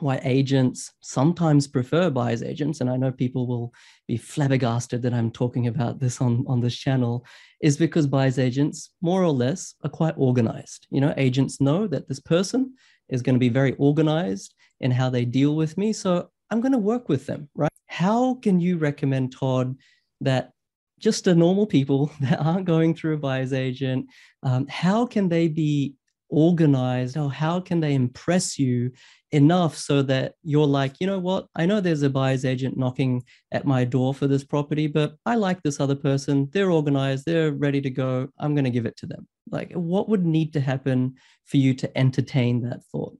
why 0.00 0.20
agents 0.24 0.92
sometimes 1.00 1.66
prefer 1.66 2.10
buyers 2.10 2.42
agents, 2.42 2.80
and 2.80 2.90
I 2.90 2.96
know 2.96 3.12
people 3.12 3.46
will 3.46 3.72
be 4.06 4.16
flabbergasted 4.16 5.02
that 5.02 5.14
I'm 5.14 5.30
talking 5.30 5.66
about 5.66 5.98
this 5.98 6.20
on, 6.20 6.44
on 6.48 6.60
this 6.60 6.76
channel, 6.76 7.24
is 7.60 7.76
because 7.76 8.06
buyers 8.06 8.38
agents, 8.38 8.90
more 9.00 9.22
or 9.22 9.32
less, 9.32 9.74
are 9.84 9.90
quite 9.90 10.14
organized. 10.16 10.86
You 10.90 11.00
know, 11.00 11.14
agents 11.16 11.60
know 11.60 11.86
that 11.88 12.08
this 12.08 12.20
person 12.20 12.74
is 13.08 13.22
going 13.22 13.34
to 13.34 13.40
be 13.40 13.48
very 13.48 13.74
organized 13.74 14.54
in 14.80 14.90
how 14.90 15.10
they 15.10 15.24
deal 15.24 15.56
with 15.56 15.76
me. 15.76 15.92
So 15.92 16.30
I'm 16.50 16.60
going 16.60 16.72
to 16.72 16.78
work 16.78 17.08
with 17.08 17.26
them, 17.26 17.48
right? 17.54 17.70
How 17.86 18.34
can 18.34 18.60
you 18.60 18.78
recommend, 18.78 19.32
Todd, 19.32 19.76
that 20.20 20.52
just 20.98 21.24
the 21.24 21.34
normal 21.34 21.66
people 21.66 22.10
that 22.20 22.40
aren't 22.40 22.66
going 22.66 22.94
through 22.94 23.14
a 23.14 23.18
buyer's 23.18 23.52
agent, 23.52 24.06
um, 24.42 24.66
how 24.68 25.06
can 25.06 25.28
they 25.28 25.48
be 25.48 25.94
organized? 26.28 27.16
Or 27.16 27.30
how 27.30 27.60
can 27.60 27.80
they 27.80 27.94
impress 27.94 28.58
you 28.58 28.92
enough 29.32 29.76
so 29.76 30.02
that 30.02 30.34
you're 30.42 30.66
like, 30.66 30.94
you 31.00 31.06
know 31.06 31.18
what? 31.18 31.46
I 31.54 31.66
know 31.66 31.80
there's 31.80 32.02
a 32.02 32.10
buyer's 32.10 32.44
agent 32.44 32.76
knocking 32.76 33.22
at 33.52 33.66
my 33.66 33.84
door 33.84 34.14
for 34.14 34.26
this 34.26 34.44
property, 34.44 34.86
but 34.86 35.16
I 35.26 35.34
like 35.34 35.62
this 35.62 35.80
other 35.80 35.94
person. 35.94 36.48
They're 36.52 36.70
organized, 36.70 37.24
they're 37.26 37.52
ready 37.52 37.80
to 37.80 37.90
go. 37.90 38.28
I'm 38.38 38.54
going 38.54 38.64
to 38.64 38.70
give 38.70 38.86
it 38.86 38.96
to 38.98 39.06
them. 39.06 39.26
Like, 39.50 39.72
what 39.72 40.08
would 40.08 40.24
need 40.24 40.52
to 40.54 40.60
happen 40.60 41.16
for 41.44 41.56
you 41.56 41.74
to 41.74 41.98
entertain 41.98 42.62
that 42.62 42.80
thought? 42.92 43.16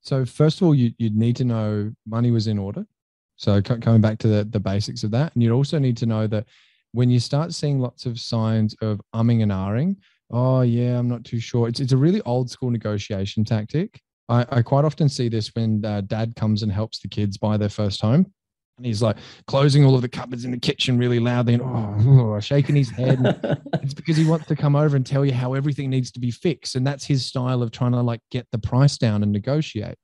So 0.00 0.24
first 0.24 0.60
of 0.60 0.66
all, 0.66 0.74
you, 0.74 0.92
you'd 0.98 1.16
need 1.16 1.36
to 1.36 1.44
know 1.44 1.92
money 2.06 2.30
was 2.30 2.46
in 2.46 2.58
order. 2.58 2.86
So 3.36 3.60
co- 3.62 3.78
coming 3.78 4.00
back 4.00 4.18
to 4.20 4.28
the, 4.28 4.44
the 4.44 4.60
basics 4.60 5.04
of 5.04 5.10
that, 5.12 5.34
and 5.34 5.42
you'd 5.42 5.52
also 5.52 5.78
need 5.78 5.96
to 5.98 6.06
know 6.06 6.26
that 6.26 6.46
when 6.92 7.10
you 7.10 7.20
start 7.20 7.52
seeing 7.52 7.78
lots 7.78 8.06
of 8.06 8.18
signs 8.18 8.74
of 8.80 9.00
umming 9.14 9.42
and 9.42 9.52
ahhing, 9.52 9.96
oh 10.30 10.62
yeah, 10.62 10.98
I'm 10.98 11.08
not 11.08 11.24
too 11.24 11.40
sure. 11.40 11.68
It's 11.68 11.80
it's 11.80 11.92
a 11.92 11.96
really 11.96 12.20
old 12.22 12.50
school 12.50 12.70
negotiation 12.70 13.44
tactic. 13.44 14.00
I, 14.28 14.44
I 14.50 14.62
quite 14.62 14.84
often 14.84 15.08
see 15.08 15.28
this 15.28 15.54
when 15.54 15.84
uh, 15.84 16.02
dad 16.02 16.36
comes 16.36 16.62
and 16.62 16.70
helps 16.70 16.98
the 17.00 17.08
kids 17.08 17.38
buy 17.38 17.56
their 17.56 17.70
first 17.70 18.00
home. 18.00 18.30
And 18.76 18.86
he's 18.86 19.02
like 19.02 19.16
closing 19.46 19.84
all 19.84 19.96
of 19.96 20.02
the 20.02 20.08
cupboards 20.08 20.44
in 20.44 20.52
the 20.52 20.58
kitchen 20.58 20.98
really 20.98 21.18
loudly 21.18 21.54
and 21.54 21.62
oh, 21.64 22.38
shaking 22.40 22.76
his 22.76 22.90
head. 22.90 23.18
it's 23.82 23.94
because 23.94 24.16
he 24.16 24.24
wants 24.24 24.46
to 24.46 24.54
come 24.54 24.76
over 24.76 24.96
and 24.96 25.04
tell 25.04 25.24
you 25.24 25.32
how 25.32 25.54
everything 25.54 25.90
needs 25.90 26.12
to 26.12 26.20
be 26.20 26.30
fixed 26.30 26.76
and 26.76 26.86
that's 26.86 27.04
his 27.04 27.26
style 27.26 27.62
of 27.62 27.72
trying 27.72 27.92
to 27.92 28.02
like 28.02 28.20
get 28.30 28.46
the 28.52 28.58
price 28.58 28.96
down 28.96 29.22
and 29.22 29.32
negotiate 29.32 29.96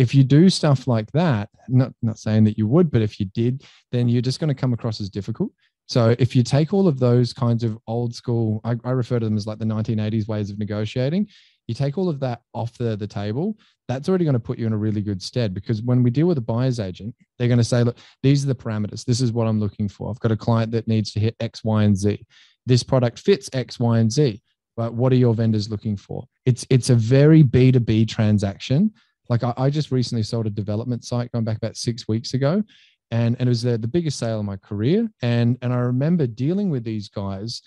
if 0.00 0.14
you 0.14 0.24
do 0.24 0.48
stuff 0.48 0.86
like 0.86 1.12
that 1.12 1.50
not 1.68 1.92
not 2.00 2.18
saying 2.18 2.44
that 2.44 2.56
you 2.56 2.66
would 2.66 2.90
but 2.90 3.02
if 3.02 3.20
you 3.20 3.26
did 3.26 3.62
then 3.92 4.08
you're 4.08 4.22
just 4.22 4.40
going 4.40 4.48
to 4.48 4.54
come 4.54 4.72
across 4.72 4.98
as 4.98 5.10
difficult 5.10 5.50
so 5.90 6.14
if 6.18 6.36
you 6.36 6.42
take 6.42 6.72
all 6.72 6.86
of 6.86 6.98
those 6.98 7.32
kinds 7.32 7.64
of 7.64 7.78
old 7.86 8.14
school 8.14 8.60
I, 8.64 8.76
I 8.84 8.90
refer 8.90 9.18
to 9.18 9.24
them 9.24 9.36
as 9.36 9.46
like 9.46 9.58
the 9.58 9.64
1980s 9.64 10.28
ways 10.28 10.50
of 10.50 10.58
negotiating 10.58 11.28
you 11.66 11.74
take 11.74 11.98
all 11.98 12.08
of 12.08 12.18
that 12.20 12.42
off 12.52 12.76
the, 12.78 12.96
the 12.96 13.06
table 13.06 13.56
that's 13.88 14.08
already 14.08 14.24
going 14.24 14.34
to 14.34 14.40
put 14.40 14.58
you 14.58 14.66
in 14.66 14.72
a 14.72 14.78
really 14.78 15.02
good 15.02 15.22
stead 15.22 15.54
because 15.54 15.82
when 15.82 16.02
we 16.02 16.10
deal 16.10 16.26
with 16.26 16.38
a 16.38 16.42
buyer's 16.42 16.80
agent 16.80 17.14
they're 17.38 17.48
going 17.48 17.58
to 17.58 17.64
say 17.64 17.82
look 17.82 17.96
these 18.22 18.44
are 18.44 18.48
the 18.48 18.54
parameters 18.54 19.04
this 19.04 19.20
is 19.20 19.32
what 19.32 19.46
i'm 19.46 19.60
looking 19.60 19.88
for 19.88 20.10
i've 20.10 20.20
got 20.20 20.32
a 20.32 20.36
client 20.36 20.72
that 20.72 20.88
needs 20.88 21.12
to 21.12 21.20
hit 21.20 21.36
x 21.40 21.62
y 21.64 21.84
and 21.84 21.96
z 21.96 22.24
this 22.66 22.82
product 22.82 23.18
fits 23.18 23.50
X, 23.52 23.78
Y, 23.80 23.98
and 23.98 24.12
Z. 24.12 24.40
But 24.76 24.94
what 24.94 25.12
are 25.12 25.16
your 25.16 25.34
vendors 25.34 25.68
looking 25.68 25.96
for? 25.96 26.24
It's 26.46 26.66
it's 26.70 26.90
a 26.90 26.94
very 26.94 27.42
B2B 27.42 28.08
transaction. 28.08 28.92
Like 29.28 29.44
I, 29.44 29.52
I 29.56 29.70
just 29.70 29.90
recently 29.90 30.22
sold 30.22 30.46
a 30.46 30.50
development 30.50 31.04
site 31.04 31.30
going 31.32 31.44
back 31.44 31.56
about 31.56 31.76
six 31.76 32.08
weeks 32.08 32.34
ago. 32.34 32.62
And, 33.10 33.36
and 33.38 33.48
it 33.48 33.50
was 33.50 33.62
the, 33.62 33.76
the 33.76 33.88
biggest 33.88 34.18
sale 34.18 34.38
of 34.38 34.44
my 34.44 34.56
career. 34.56 35.08
And 35.22 35.58
and 35.62 35.72
I 35.72 35.78
remember 35.78 36.26
dealing 36.26 36.70
with 36.70 36.84
these 36.84 37.08
guys, 37.08 37.62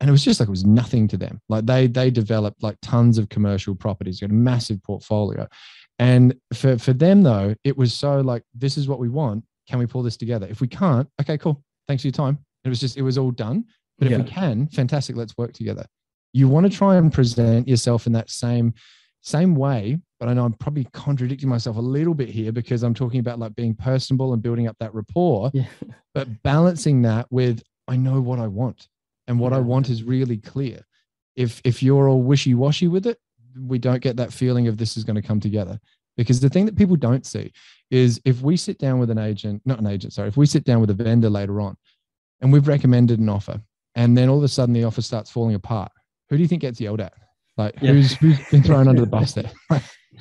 and 0.00 0.08
it 0.08 0.12
was 0.12 0.24
just 0.24 0.40
like 0.40 0.48
it 0.48 0.50
was 0.50 0.64
nothing 0.64 1.08
to 1.08 1.16
them. 1.16 1.40
Like 1.48 1.66
they 1.66 1.86
they 1.86 2.10
developed 2.10 2.62
like 2.62 2.78
tons 2.82 3.18
of 3.18 3.28
commercial 3.28 3.74
properties, 3.74 4.20
got 4.20 4.30
a 4.30 4.34
massive 4.34 4.82
portfolio. 4.82 5.46
And 5.98 6.34
for 6.54 6.78
for 6.78 6.92
them 6.92 7.22
though, 7.22 7.54
it 7.64 7.76
was 7.76 7.92
so 7.92 8.20
like, 8.20 8.42
this 8.54 8.76
is 8.76 8.88
what 8.88 8.98
we 8.98 9.08
want. 9.08 9.44
Can 9.68 9.78
we 9.78 9.86
pull 9.86 10.02
this 10.02 10.16
together? 10.16 10.46
If 10.48 10.60
we 10.60 10.68
can't, 10.68 11.08
okay, 11.20 11.38
cool. 11.38 11.62
Thanks 11.88 12.02
for 12.02 12.08
your 12.08 12.12
time. 12.12 12.38
It 12.64 12.68
was 12.68 12.80
just, 12.80 12.96
it 12.96 13.02
was 13.02 13.18
all 13.18 13.30
done. 13.30 13.64
But 13.98 14.10
if 14.10 14.18
we 14.18 14.24
can, 14.24 14.68
fantastic, 14.68 15.16
let's 15.16 15.36
work 15.38 15.52
together. 15.52 15.86
You 16.32 16.48
want 16.48 16.70
to 16.70 16.76
try 16.76 16.96
and 16.96 17.12
present 17.12 17.66
yourself 17.66 18.06
in 18.06 18.12
that 18.12 18.28
same 18.28 18.74
same 19.26 19.56
way, 19.56 19.98
but 20.20 20.28
I 20.28 20.34
know 20.34 20.44
I'm 20.44 20.52
probably 20.52 20.84
contradicting 20.92 21.48
myself 21.48 21.76
a 21.76 21.80
little 21.80 22.14
bit 22.14 22.28
here 22.28 22.52
because 22.52 22.84
I'm 22.84 22.94
talking 22.94 23.18
about 23.18 23.40
like 23.40 23.56
being 23.56 23.74
personable 23.74 24.32
and 24.32 24.40
building 24.40 24.68
up 24.68 24.76
that 24.78 24.94
rapport, 24.94 25.50
Yeah. 25.52 25.66
but 26.14 26.42
balancing 26.44 27.02
that 27.02 27.26
with 27.30 27.60
I 27.88 27.96
know 27.96 28.20
what 28.20 28.38
I 28.38 28.46
want 28.46 28.88
and 29.26 29.40
what 29.40 29.52
I 29.52 29.58
want 29.58 29.88
is 29.88 30.04
really 30.04 30.36
clear. 30.36 30.80
If 31.34 31.60
if 31.64 31.82
you're 31.82 32.08
all 32.08 32.22
wishy-washy 32.22 32.86
with 32.86 33.06
it, 33.06 33.18
we 33.60 33.78
don't 33.78 34.00
get 34.00 34.16
that 34.16 34.32
feeling 34.32 34.68
of 34.68 34.78
this 34.78 34.96
is 34.96 35.02
going 35.02 35.16
to 35.16 35.22
come 35.22 35.40
together. 35.40 35.80
Because 36.16 36.38
the 36.40 36.48
thing 36.48 36.64
that 36.66 36.78
people 36.78 36.96
don't 36.96 37.26
see 37.26 37.52
is 37.90 38.20
if 38.24 38.42
we 38.42 38.56
sit 38.56 38.78
down 38.78 39.00
with 39.00 39.10
an 39.10 39.18
agent, 39.18 39.60
not 39.64 39.80
an 39.80 39.86
agent, 39.86 40.12
sorry, 40.12 40.28
if 40.28 40.36
we 40.36 40.46
sit 40.46 40.64
down 40.64 40.80
with 40.80 40.90
a 40.90 40.94
vendor 40.94 41.28
later 41.28 41.60
on 41.60 41.76
and 42.40 42.52
we've 42.52 42.68
recommended 42.68 43.18
an 43.18 43.28
offer 43.28 43.60
and 43.96 44.16
then 44.16 44.28
all 44.28 44.38
of 44.38 44.44
a 44.44 44.48
sudden 44.48 44.72
the 44.72 44.84
offer 44.84 45.02
starts 45.02 45.30
falling 45.30 45.56
apart, 45.56 45.90
who 46.28 46.36
do 46.36 46.42
you 46.42 46.48
think 46.48 46.62
gets 46.62 46.80
yelled 46.80 47.00
at? 47.00 47.12
Like 47.56 47.74
Yeah. 47.80 47.92
who's 47.92 48.12
who's 48.14 48.38
been 48.50 48.62
thrown 48.68 48.88
under 48.88 49.00
the 49.00 49.06
bus 49.06 49.32
there? 49.32 49.50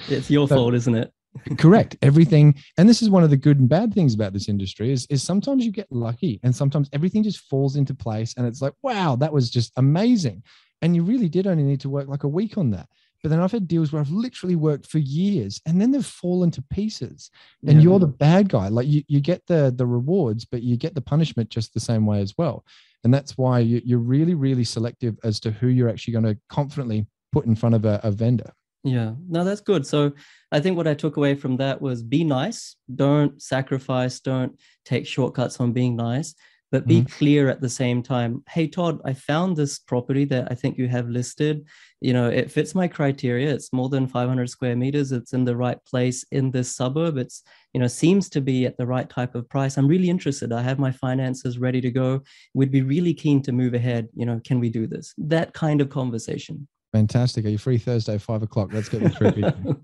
It's 0.09 0.29
your 0.29 0.47
So- 0.47 0.55
fault, 0.55 0.73
isn't 0.73 0.95
it? 0.95 1.11
Correct. 1.57 1.97
Everything, 2.01 2.55
and 2.77 2.87
this 2.87 3.01
is 3.01 3.09
one 3.09 3.23
of 3.23 3.29
the 3.29 3.37
good 3.37 3.59
and 3.59 3.67
bad 3.67 3.93
things 3.93 4.13
about 4.13 4.33
this 4.33 4.47
industry 4.47 4.91
is 4.91 5.05
is 5.09 5.21
sometimes 5.21 5.65
you 5.65 5.71
get 5.71 5.91
lucky 5.91 6.39
and 6.43 6.55
sometimes 6.55 6.89
everything 6.93 7.23
just 7.23 7.39
falls 7.49 7.75
into 7.75 7.93
place 7.93 8.33
and 8.37 8.47
it's 8.47 8.61
like, 8.61 8.73
wow, 8.83 9.15
that 9.17 9.33
was 9.33 9.49
just 9.49 9.71
amazing. 9.77 10.43
And 10.81 10.95
you 10.95 11.03
really 11.03 11.29
did 11.29 11.47
only 11.47 11.63
need 11.63 11.81
to 11.81 11.89
work 11.89 12.07
like 12.07 12.23
a 12.23 12.27
week 12.29 12.57
on 12.57 12.71
that. 12.71 12.87
But 13.21 13.29
then 13.29 13.39
I've 13.41 13.51
had 13.51 13.67
deals 13.67 13.91
where 13.91 14.01
I've 14.01 14.11
literally 14.11 14.55
worked 14.55 14.87
for 14.87 14.99
years 14.99 15.59
and 15.65 15.81
then 15.81 15.91
they've 15.91 16.05
fallen 16.05 16.51
to 16.51 16.61
pieces. 16.61 17.31
And 17.67 17.77
yeah. 17.77 17.83
you're 17.83 17.99
the 17.99 18.07
bad 18.07 18.49
guy. 18.49 18.67
Like 18.69 18.87
you, 18.87 19.03
you 19.07 19.19
get 19.19 19.45
the 19.47 19.73
the 19.75 19.85
rewards, 19.85 20.45
but 20.45 20.61
you 20.63 20.77
get 20.77 20.95
the 20.95 21.01
punishment 21.01 21.49
just 21.49 21.73
the 21.73 21.79
same 21.79 22.05
way 22.05 22.21
as 22.21 22.33
well. 22.37 22.63
And 23.03 23.13
that's 23.13 23.37
why 23.37 23.59
you, 23.59 23.81
you're 23.83 23.99
really, 23.99 24.35
really 24.35 24.63
selective 24.63 25.17
as 25.23 25.39
to 25.41 25.51
who 25.51 25.67
you're 25.67 25.89
actually 25.89 26.13
going 26.13 26.25
to 26.25 26.37
confidently 26.49 27.07
put 27.35 27.45
in 27.45 27.55
front 27.55 27.75
of 27.75 27.83
a, 27.83 27.99
a 28.01 28.11
vendor. 28.11 28.53
Yeah, 28.85 29.13
no, 29.27 29.43
that's 29.43 29.61
good. 29.61 29.85
So 29.85 30.13
I 30.53 30.59
think 30.61 30.77
what 30.77 30.87
I 30.87 30.93
took 30.93 31.17
away 31.17 31.35
from 31.35 31.57
that 31.57 31.81
was 31.81 32.01
be 32.01 32.23
nice, 32.23 32.77
don't 32.93 33.41
sacrifice, 33.41 34.21
don't 34.21 34.57
take 34.85 35.05
shortcuts 35.05 35.59
on 35.59 35.73
being 35.73 35.95
nice, 35.97 36.33
but 36.71 36.87
be 36.87 36.99
mm-hmm. 36.99 37.17
clear 37.17 37.49
at 37.49 37.61
the 37.61 37.69
same 37.69 38.03
time. 38.03 38.43
Hey, 38.47 38.67
Todd, 38.67 39.01
I 39.03 39.13
found 39.13 39.57
this 39.57 39.79
property 39.79 40.23
that 40.25 40.47
I 40.51 40.55
think 40.55 40.77
you 40.77 40.87
have 40.87 41.09
listed. 41.09 41.65
You 41.99 42.13
know, 42.13 42.29
it 42.29 42.51
fits 42.51 42.75
my 42.75 42.87
criteria. 42.87 43.53
It's 43.53 43.73
more 43.73 43.89
than 43.89 44.07
500 44.07 44.49
square 44.49 44.75
meters. 44.75 45.11
It's 45.11 45.33
in 45.33 45.45
the 45.45 45.57
right 45.57 45.79
place 45.85 46.23
in 46.31 46.51
this 46.51 46.73
suburb. 46.73 47.17
It's, 47.17 47.43
you 47.73 47.79
know, 47.81 47.87
seems 47.87 48.29
to 48.29 48.39
be 48.41 48.65
at 48.65 48.77
the 48.77 48.87
right 48.87 49.09
type 49.09 49.35
of 49.35 49.49
price. 49.49 49.77
I'm 49.77 49.87
really 49.87 50.09
interested. 50.09 50.53
I 50.53 50.61
have 50.61 50.79
my 50.79 50.91
finances 50.91 51.57
ready 51.57 51.81
to 51.81 51.91
go. 51.91 52.21
We'd 52.53 52.71
be 52.71 52.83
really 52.83 53.13
keen 53.13 53.41
to 53.43 53.51
move 53.51 53.73
ahead. 53.73 54.07
You 54.15 54.25
know, 54.25 54.39
can 54.45 54.59
we 54.59 54.69
do 54.69 54.85
this? 54.85 55.13
That 55.17 55.53
kind 55.53 55.81
of 55.81 55.89
conversation. 55.89 56.67
Fantastic. 56.95 57.43
Are 57.43 57.49
you 57.49 57.57
free 57.57 57.77
Thursday, 57.77 58.17
five 58.17 58.41
o'clock? 58.41 58.69
Let's 58.71 58.87
get 58.87 59.03
the 59.03 59.09
trippy. 59.09 59.77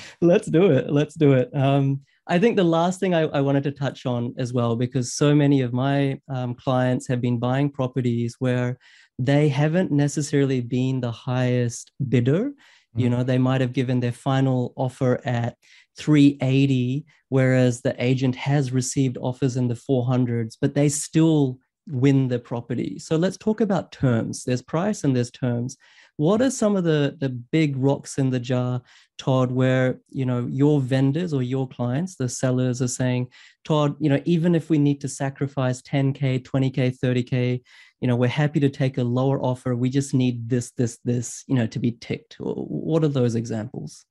Let's 0.20 0.46
do 0.46 0.70
it. 0.70 0.88
Let's 0.88 1.16
do 1.16 1.32
it. 1.32 1.50
Um, 1.52 2.02
I 2.28 2.38
think 2.38 2.54
the 2.54 2.62
last 2.62 3.00
thing 3.00 3.12
I, 3.12 3.22
I, 3.22 3.40
wanted 3.40 3.64
to 3.64 3.72
touch 3.72 4.06
on 4.06 4.32
as 4.38 4.52
well, 4.52 4.76
because 4.76 5.14
so 5.14 5.34
many 5.34 5.62
of 5.62 5.72
my 5.72 6.20
um, 6.28 6.54
clients 6.54 7.08
have 7.08 7.20
been 7.20 7.40
buying 7.40 7.70
properties 7.70 8.36
where 8.38 8.78
they 9.18 9.48
haven't 9.48 9.90
necessarily 9.90 10.60
been 10.60 11.00
the 11.00 11.10
highest 11.10 11.90
bidder. 12.08 12.50
Mm-hmm. 12.50 13.00
You 13.00 13.10
know, 13.10 13.24
they 13.24 13.38
might 13.38 13.60
have 13.60 13.72
given 13.72 13.98
their 13.98 14.12
final 14.12 14.74
offer 14.76 15.20
at 15.24 15.56
380, 15.98 17.04
whereas 17.30 17.80
the 17.80 17.96
agent 17.98 18.36
has 18.36 18.70
received 18.70 19.18
offers 19.20 19.56
in 19.56 19.66
the 19.66 19.74
400s, 19.74 20.56
but 20.60 20.74
they 20.74 20.88
still 20.88 21.58
win 21.86 22.28
the 22.28 22.38
property. 22.38 22.98
So 22.98 23.16
let's 23.16 23.36
talk 23.36 23.60
about 23.60 23.92
terms. 23.92 24.44
There's 24.44 24.62
price 24.62 25.04
and 25.04 25.14
there's 25.14 25.30
terms. 25.30 25.76
What 26.16 26.40
are 26.40 26.50
some 26.50 26.76
of 26.76 26.84
the 26.84 27.16
the 27.18 27.28
big 27.28 27.76
rocks 27.76 28.18
in 28.18 28.30
the 28.30 28.38
jar, 28.38 28.82
Todd, 29.18 29.50
where 29.50 29.98
you 30.10 30.24
know 30.24 30.46
your 30.50 30.80
vendors 30.80 31.32
or 31.32 31.42
your 31.42 31.66
clients, 31.68 32.14
the 32.16 32.28
sellers, 32.28 32.80
are 32.80 32.88
saying, 32.88 33.28
Todd, 33.64 33.96
you 33.98 34.08
know, 34.08 34.20
even 34.24 34.54
if 34.54 34.70
we 34.70 34.78
need 34.78 35.00
to 35.00 35.08
sacrifice 35.08 35.82
10k, 35.82 36.42
20k, 36.42 36.96
30k, 37.02 37.62
you 38.00 38.08
know, 38.08 38.16
we're 38.16 38.28
happy 38.28 38.60
to 38.60 38.68
take 38.68 38.98
a 38.98 39.02
lower 39.02 39.40
offer. 39.40 39.74
We 39.74 39.88
just 39.88 40.12
need 40.12 40.48
this, 40.48 40.70
this, 40.72 40.98
this, 41.04 41.42
you 41.46 41.54
know, 41.54 41.66
to 41.68 41.78
be 41.78 41.92
ticked. 41.92 42.36
What 42.38 43.02
are 43.02 43.08
those 43.08 43.34
examples? 43.34 44.04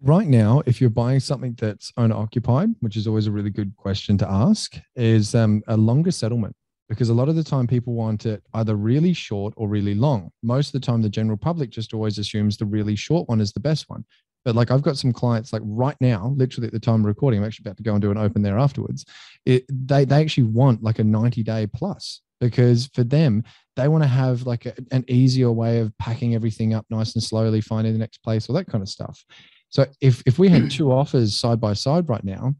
Right 0.00 0.28
now, 0.28 0.62
if 0.66 0.80
you're 0.80 0.88
buying 0.88 1.20
something 1.20 1.54
that's 1.58 1.92
owner 1.96 2.14
occupied, 2.14 2.70
which 2.78 2.96
is 2.96 3.06
always 3.06 3.26
a 3.26 3.32
really 3.32 3.50
good 3.50 3.76
question 3.76 4.16
to 4.18 4.30
ask, 4.30 4.78
is 4.94 5.34
um, 5.34 5.62
a 5.66 5.76
longer 5.76 6.10
settlement 6.10 6.54
because 6.90 7.08
a 7.08 7.14
lot 7.14 7.28
of 7.28 7.36
the 7.36 7.44
time 7.44 7.68
people 7.68 7.94
want 7.94 8.26
it 8.26 8.42
either 8.54 8.74
really 8.74 9.12
short 9.12 9.54
or 9.56 9.68
really 9.68 9.94
long. 9.94 10.30
Most 10.42 10.66
of 10.66 10.72
the 10.72 10.84
time, 10.84 11.00
the 11.00 11.08
general 11.08 11.36
public 11.36 11.70
just 11.70 11.94
always 11.94 12.18
assumes 12.18 12.56
the 12.56 12.66
really 12.66 12.96
short 12.96 13.28
one 13.28 13.40
is 13.40 13.52
the 13.52 13.60
best 13.60 13.88
one. 13.88 14.04
But 14.44 14.56
like 14.56 14.72
I've 14.72 14.82
got 14.82 14.98
some 14.98 15.12
clients 15.12 15.52
like 15.52 15.62
right 15.64 15.96
now, 16.00 16.34
literally 16.36 16.66
at 16.66 16.72
the 16.72 16.80
time 16.80 17.00
of 17.00 17.06
recording, 17.06 17.40
I'm 17.40 17.46
actually 17.46 17.62
about 17.64 17.76
to 17.76 17.84
go 17.84 17.92
and 17.92 18.02
do 18.02 18.10
an 18.10 18.18
open 18.18 18.42
there 18.42 18.58
afterwards. 18.58 19.04
It, 19.46 19.64
they 19.68 20.04
they 20.04 20.20
actually 20.20 20.44
want 20.44 20.82
like 20.82 20.98
a 20.98 21.04
90 21.04 21.44
day 21.44 21.68
plus 21.72 22.22
because 22.40 22.90
for 22.92 23.04
them 23.04 23.44
they 23.76 23.86
want 23.86 24.02
to 24.02 24.08
have 24.08 24.42
like 24.42 24.66
a, 24.66 24.74
an 24.90 25.04
easier 25.06 25.52
way 25.52 25.78
of 25.78 25.96
packing 25.98 26.34
everything 26.34 26.74
up 26.74 26.86
nice 26.90 27.14
and 27.14 27.22
slowly, 27.22 27.60
finding 27.60 27.92
the 27.92 27.98
next 28.00 28.18
place, 28.18 28.48
all 28.48 28.56
that 28.56 28.66
kind 28.66 28.82
of 28.82 28.88
stuff. 28.88 29.24
So 29.68 29.86
if 30.00 30.22
if 30.26 30.40
we 30.40 30.48
had 30.48 30.70
two 30.70 30.90
offers 30.90 31.38
side 31.38 31.60
by 31.60 31.74
side 31.74 32.08
right 32.08 32.24
now, 32.24 32.56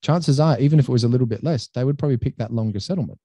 chances 0.00 0.38
are 0.38 0.60
even 0.60 0.78
if 0.78 0.88
it 0.88 0.92
was 0.92 1.04
a 1.04 1.08
little 1.08 1.26
bit 1.26 1.42
less, 1.42 1.66
they 1.74 1.82
would 1.82 1.98
probably 1.98 2.18
pick 2.18 2.36
that 2.36 2.52
longer 2.52 2.78
settlement. 2.78 3.18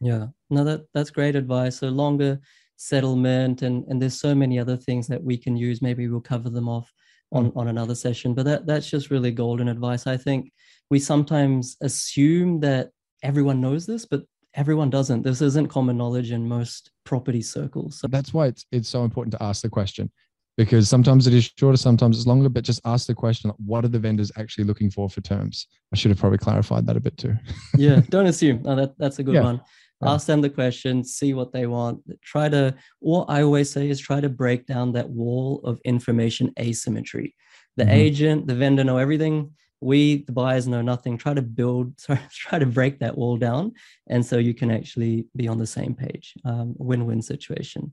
Yeah, 0.00 0.26
no, 0.50 0.64
that 0.64 0.86
that's 0.94 1.10
great 1.10 1.36
advice. 1.36 1.78
So 1.78 1.88
longer 1.88 2.40
settlement, 2.76 3.62
and 3.62 3.84
and 3.88 4.00
there's 4.00 4.20
so 4.20 4.34
many 4.34 4.58
other 4.58 4.76
things 4.76 5.06
that 5.08 5.22
we 5.22 5.36
can 5.36 5.56
use. 5.56 5.82
Maybe 5.82 6.08
we'll 6.08 6.20
cover 6.20 6.50
them 6.50 6.68
off 6.68 6.92
on 7.32 7.50
mm. 7.50 7.56
on 7.56 7.68
another 7.68 7.94
session. 7.94 8.34
But 8.34 8.44
that 8.44 8.66
that's 8.66 8.88
just 8.88 9.10
really 9.10 9.32
golden 9.32 9.68
advice. 9.68 10.06
I 10.06 10.16
think 10.16 10.52
we 10.90 10.98
sometimes 10.98 11.76
assume 11.80 12.60
that 12.60 12.90
everyone 13.22 13.60
knows 13.60 13.86
this, 13.86 14.06
but 14.06 14.22
everyone 14.54 14.90
doesn't. 14.90 15.22
This 15.22 15.42
isn't 15.42 15.68
common 15.68 15.96
knowledge 15.96 16.30
in 16.30 16.46
most 16.46 16.90
property 17.04 17.42
circles. 17.42 18.00
So 18.00 18.08
that's 18.08 18.32
why 18.32 18.46
it's 18.46 18.66
it's 18.72 18.88
so 18.88 19.04
important 19.04 19.32
to 19.32 19.42
ask 19.42 19.62
the 19.62 19.70
question 19.70 20.10
because 20.56 20.88
sometimes 20.88 21.26
it 21.26 21.34
is 21.34 21.52
shorter, 21.58 21.76
sometimes 21.76 22.16
it's 22.16 22.26
longer, 22.26 22.48
but 22.48 22.64
just 22.64 22.80
ask 22.86 23.06
the 23.06 23.14
question, 23.14 23.52
what 23.64 23.84
are 23.84 23.88
the 23.88 23.98
vendors 23.98 24.32
actually 24.38 24.64
looking 24.64 24.90
for 24.90 25.08
for 25.08 25.20
terms? 25.20 25.66
I 25.92 25.96
should 25.96 26.10
have 26.10 26.18
probably 26.18 26.38
clarified 26.38 26.86
that 26.86 26.96
a 26.96 27.00
bit 27.00 27.16
too. 27.18 27.36
yeah, 27.76 28.00
don't 28.08 28.26
assume. 28.26 28.62
No, 28.62 28.74
that, 28.74 28.98
that's 28.98 29.18
a 29.18 29.22
good 29.22 29.34
yeah. 29.34 29.42
one 29.42 29.60
yeah. 30.02 30.12
ask 30.12 30.26
them 30.26 30.40
the 30.40 30.50
question 30.50 31.04
see 31.04 31.34
what 31.34 31.52
they 31.52 31.66
want 31.66 32.00
try 32.22 32.48
to 32.48 32.74
what 33.00 33.26
i 33.28 33.42
always 33.42 33.70
say 33.70 33.88
is 33.88 34.00
try 34.00 34.20
to 34.20 34.28
break 34.28 34.66
down 34.66 34.92
that 34.92 35.08
wall 35.08 35.60
of 35.64 35.80
information 35.84 36.52
asymmetry 36.58 37.34
the 37.76 37.84
mm-hmm. 37.84 37.92
agent 37.92 38.46
the 38.46 38.54
vendor 38.54 38.84
know 38.84 38.98
everything 38.98 39.50
we 39.80 40.24
the 40.24 40.32
buyers 40.32 40.66
know 40.66 40.82
nothing 40.82 41.16
try 41.16 41.34
to 41.34 41.42
build 41.42 41.92
sorry, 42.00 42.20
try 42.32 42.58
to 42.58 42.66
break 42.66 42.98
that 42.98 43.16
wall 43.16 43.36
down 43.36 43.72
and 44.08 44.24
so 44.24 44.38
you 44.38 44.54
can 44.54 44.70
actually 44.70 45.26
be 45.36 45.48
on 45.48 45.58
the 45.58 45.66
same 45.66 45.94
page 45.94 46.34
um, 46.44 46.74
win-win 46.78 47.22
situation 47.22 47.92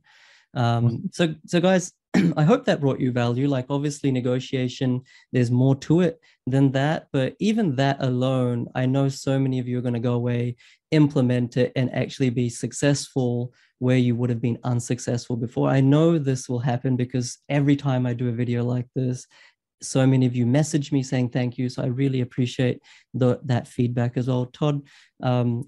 um, 0.55 1.09
so 1.11 1.33
so 1.45 1.59
guys 1.59 1.93
I 2.37 2.43
hope 2.43 2.65
that 2.65 2.79
brought 2.79 2.99
you 2.99 3.11
value. 3.11 3.47
Like, 3.47 3.65
obviously, 3.69 4.11
negotiation, 4.11 5.01
there's 5.31 5.49
more 5.49 5.75
to 5.77 6.01
it 6.01 6.19
than 6.45 6.71
that. 6.73 7.07
But 7.11 7.35
even 7.39 7.75
that 7.77 7.97
alone, 8.03 8.67
I 8.75 8.85
know 8.85 9.09
so 9.09 9.39
many 9.39 9.59
of 9.59 9.67
you 9.67 9.79
are 9.79 9.81
going 9.81 9.95
to 9.95 9.99
go 9.99 10.13
away, 10.13 10.57
implement 10.93 11.57
it, 11.57 11.71
and 11.75 11.93
actually 11.93 12.29
be 12.29 12.49
successful 12.49 13.53
where 13.79 13.97
you 13.97 14.15
would 14.15 14.29
have 14.29 14.41
been 14.41 14.59
unsuccessful 14.63 15.35
before. 15.35 15.69
I 15.69 15.81
know 15.81 16.17
this 16.17 16.47
will 16.47 16.59
happen 16.59 16.95
because 16.95 17.39
every 17.49 17.75
time 17.75 18.05
I 18.05 18.13
do 18.13 18.29
a 18.29 18.31
video 18.31 18.63
like 18.63 18.87
this, 18.95 19.27
so 19.81 20.07
many 20.07 20.25
of 20.25 20.35
you 20.35 20.45
message 20.45 20.91
me 20.91 21.03
saying 21.03 21.29
thank 21.29 21.57
you. 21.57 21.69
So 21.69 21.83
I 21.83 21.87
really 21.87 22.21
appreciate 22.21 22.81
the, 23.13 23.39
that 23.43 23.67
feedback 23.67 24.15
as 24.15 24.27
well. 24.27 24.45
Todd, 24.45 24.81
um, 25.21 25.65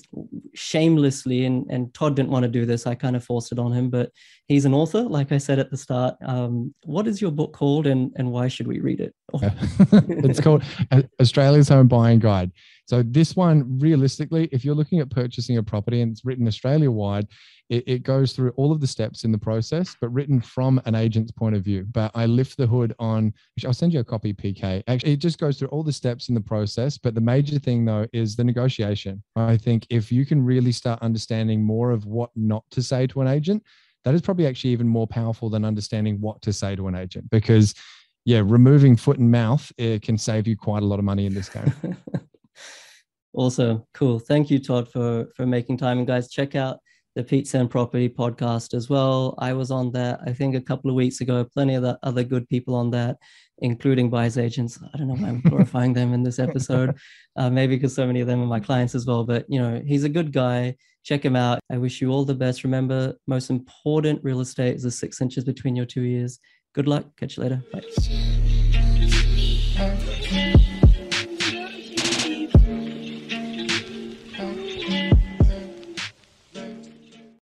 shamelessly, 0.53 1.45
and, 1.45 1.65
and 1.69 1.93
Todd 1.93 2.15
didn't 2.15 2.31
want 2.31 2.43
to 2.43 2.49
do 2.49 2.65
this. 2.65 2.87
I 2.87 2.95
kind 2.95 3.15
of 3.15 3.23
forced 3.23 3.51
it 3.51 3.59
on 3.59 3.73
him, 3.73 3.89
but 3.89 4.11
he's 4.47 4.65
an 4.65 4.73
author, 4.73 5.01
like 5.01 5.31
I 5.31 5.37
said 5.37 5.59
at 5.59 5.69
the 5.69 5.77
start. 5.77 6.15
Um, 6.25 6.73
what 6.83 7.07
is 7.07 7.21
your 7.21 7.31
book 7.31 7.53
called 7.53 7.87
and, 7.87 8.13
and 8.15 8.31
why 8.31 8.47
should 8.47 8.67
we 8.67 8.79
read 8.79 9.01
it? 9.01 9.13
it's 9.91 10.39
called 10.39 10.63
Australia's 11.19 11.69
Home 11.69 11.87
Buying 11.87 12.19
Guide. 12.19 12.51
So 12.87 13.01
this 13.03 13.35
one, 13.35 13.79
realistically, 13.79 14.47
if 14.51 14.63
you're 14.63 14.75
looking 14.75 14.99
at 14.99 15.09
purchasing 15.09 15.57
a 15.57 15.63
property 15.63 16.01
and 16.01 16.11
it's 16.11 16.23
written 16.23 16.47
Australia 16.47 16.91
wide, 16.91 17.27
it, 17.69 17.83
it, 17.87 18.03
goes 18.03 18.33
through 18.33 18.51
all 18.51 18.71
of 18.71 18.79
the 18.79 18.85
steps 18.85 19.23
in 19.23 19.31
the 19.31 19.39
process, 19.39 19.95
but 19.99 20.09
written 20.09 20.39
from 20.39 20.79
an 20.85 20.93
agent's 20.93 21.31
point 21.31 21.55
of 21.55 21.63
view. 21.63 21.87
But 21.91 22.11
I 22.13 22.27
lift 22.27 22.57
the 22.57 22.67
hood 22.67 22.93
on, 22.99 23.33
I'll 23.65 23.73
send 23.73 23.91
you 23.91 24.01
a 24.01 24.03
copy, 24.03 24.33
PK. 24.33 24.83
Actually, 24.87 25.13
it 25.13 25.17
just 25.17 25.39
goes 25.39 25.57
through 25.57 25.69
all 25.69 25.81
the 25.81 25.91
steps 25.91 26.29
in 26.29 26.35
the 26.35 26.41
process. 26.41 26.99
But 26.99 27.15
the 27.15 27.21
major 27.21 27.57
thing, 27.57 27.83
though, 27.83 28.05
is 28.13 28.35
the 28.35 28.43
negotiation. 28.43 29.23
I 29.35 29.57
think 29.57 29.87
if 29.89 30.11
you 30.11 30.27
can 30.27 30.45
really 30.45 30.71
start 30.71 31.01
understanding 31.01 31.63
more 31.63 31.89
of 31.89 32.05
what 32.05 32.29
not 32.35 32.63
to 32.69 32.83
say 32.83 33.07
to 33.07 33.21
an 33.21 33.27
agent, 33.27 33.63
that 34.03 34.13
is 34.13 34.21
probably 34.21 34.45
actually 34.45 34.69
even 34.69 34.87
more 34.87 35.07
powerful 35.07 35.49
than 35.49 35.65
understanding 35.65 36.21
what 36.21 36.43
to 36.43 36.53
say 36.53 36.75
to 36.75 36.87
an 36.87 36.93
agent 36.93 37.27
because 37.31 37.73
yeah 38.25 38.41
removing 38.43 38.95
foot 38.95 39.17
and 39.17 39.31
mouth 39.31 39.71
it 39.77 40.01
can 40.01 40.17
save 40.17 40.47
you 40.47 40.57
quite 40.57 40.83
a 40.83 40.85
lot 40.85 40.99
of 40.99 41.05
money 41.05 41.25
in 41.25 41.33
this 41.33 41.49
game 41.49 41.73
awesome 43.33 43.83
cool 43.93 44.19
thank 44.19 44.49
you 44.49 44.59
todd 44.59 44.89
for 44.91 45.27
for 45.35 45.45
making 45.45 45.77
time 45.77 45.97
and 45.97 46.07
guys 46.07 46.29
check 46.29 46.55
out 46.55 46.79
the 47.15 47.23
Pizza 47.23 47.57
and 47.57 47.69
Property 47.69 48.09
podcast 48.09 48.73
as 48.73 48.89
well. 48.89 49.35
I 49.37 49.53
was 49.53 49.71
on 49.71 49.91
that, 49.93 50.19
I 50.25 50.33
think, 50.33 50.53
a 50.53 50.61
couple 50.61 50.89
of 50.89 50.97
weeks 50.97 51.21
ago. 51.21 51.45
Plenty 51.45 51.75
of 51.75 51.81
the 51.81 51.97
other 52.03 52.23
good 52.23 52.47
people 52.49 52.75
on 52.75 52.91
that, 52.91 53.17
including 53.59 54.09
buyers 54.09 54.37
agents. 54.37 54.77
I 54.93 54.97
don't 54.97 55.07
know 55.07 55.15
why 55.15 55.29
I'm 55.29 55.41
glorifying 55.45 55.93
them 55.93 56.13
in 56.13 56.23
this 56.23 56.39
episode. 56.39 56.97
Uh, 57.37 57.49
maybe 57.49 57.77
because 57.77 57.95
so 57.95 58.05
many 58.05 58.19
of 58.19 58.27
them 58.27 58.43
are 58.43 58.47
my 58.47 58.59
clients 58.59 58.95
as 58.95 59.05
well. 59.05 59.23
But 59.23 59.45
you 59.47 59.61
know, 59.61 59.81
he's 59.85 60.03
a 60.03 60.09
good 60.09 60.33
guy. 60.33 60.75
Check 61.03 61.23
him 61.23 61.37
out. 61.37 61.59
I 61.71 61.77
wish 61.77 62.01
you 62.01 62.11
all 62.11 62.25
the 62.25 62.35
best. 62.35 62.65
Remember, 62.65 63.15
most 63.27 63.49
important 63.49 64.21
real 64.21 64.41
estate 64.41 64.75
is 64.75 64.83
the 64.83 64.91
six 64.91 65.21
inches 65.21 65.45
between 65.45 65.75
your 65.75 65.85
two 65.85 66.03
ears. 66.03 66.39
Good 66.75 66.87
luck. 66.87 67.05
Catch 67.15 67.37
you 67.37 67.43
later. 67.43 67.63
Bye. 67.71 67.81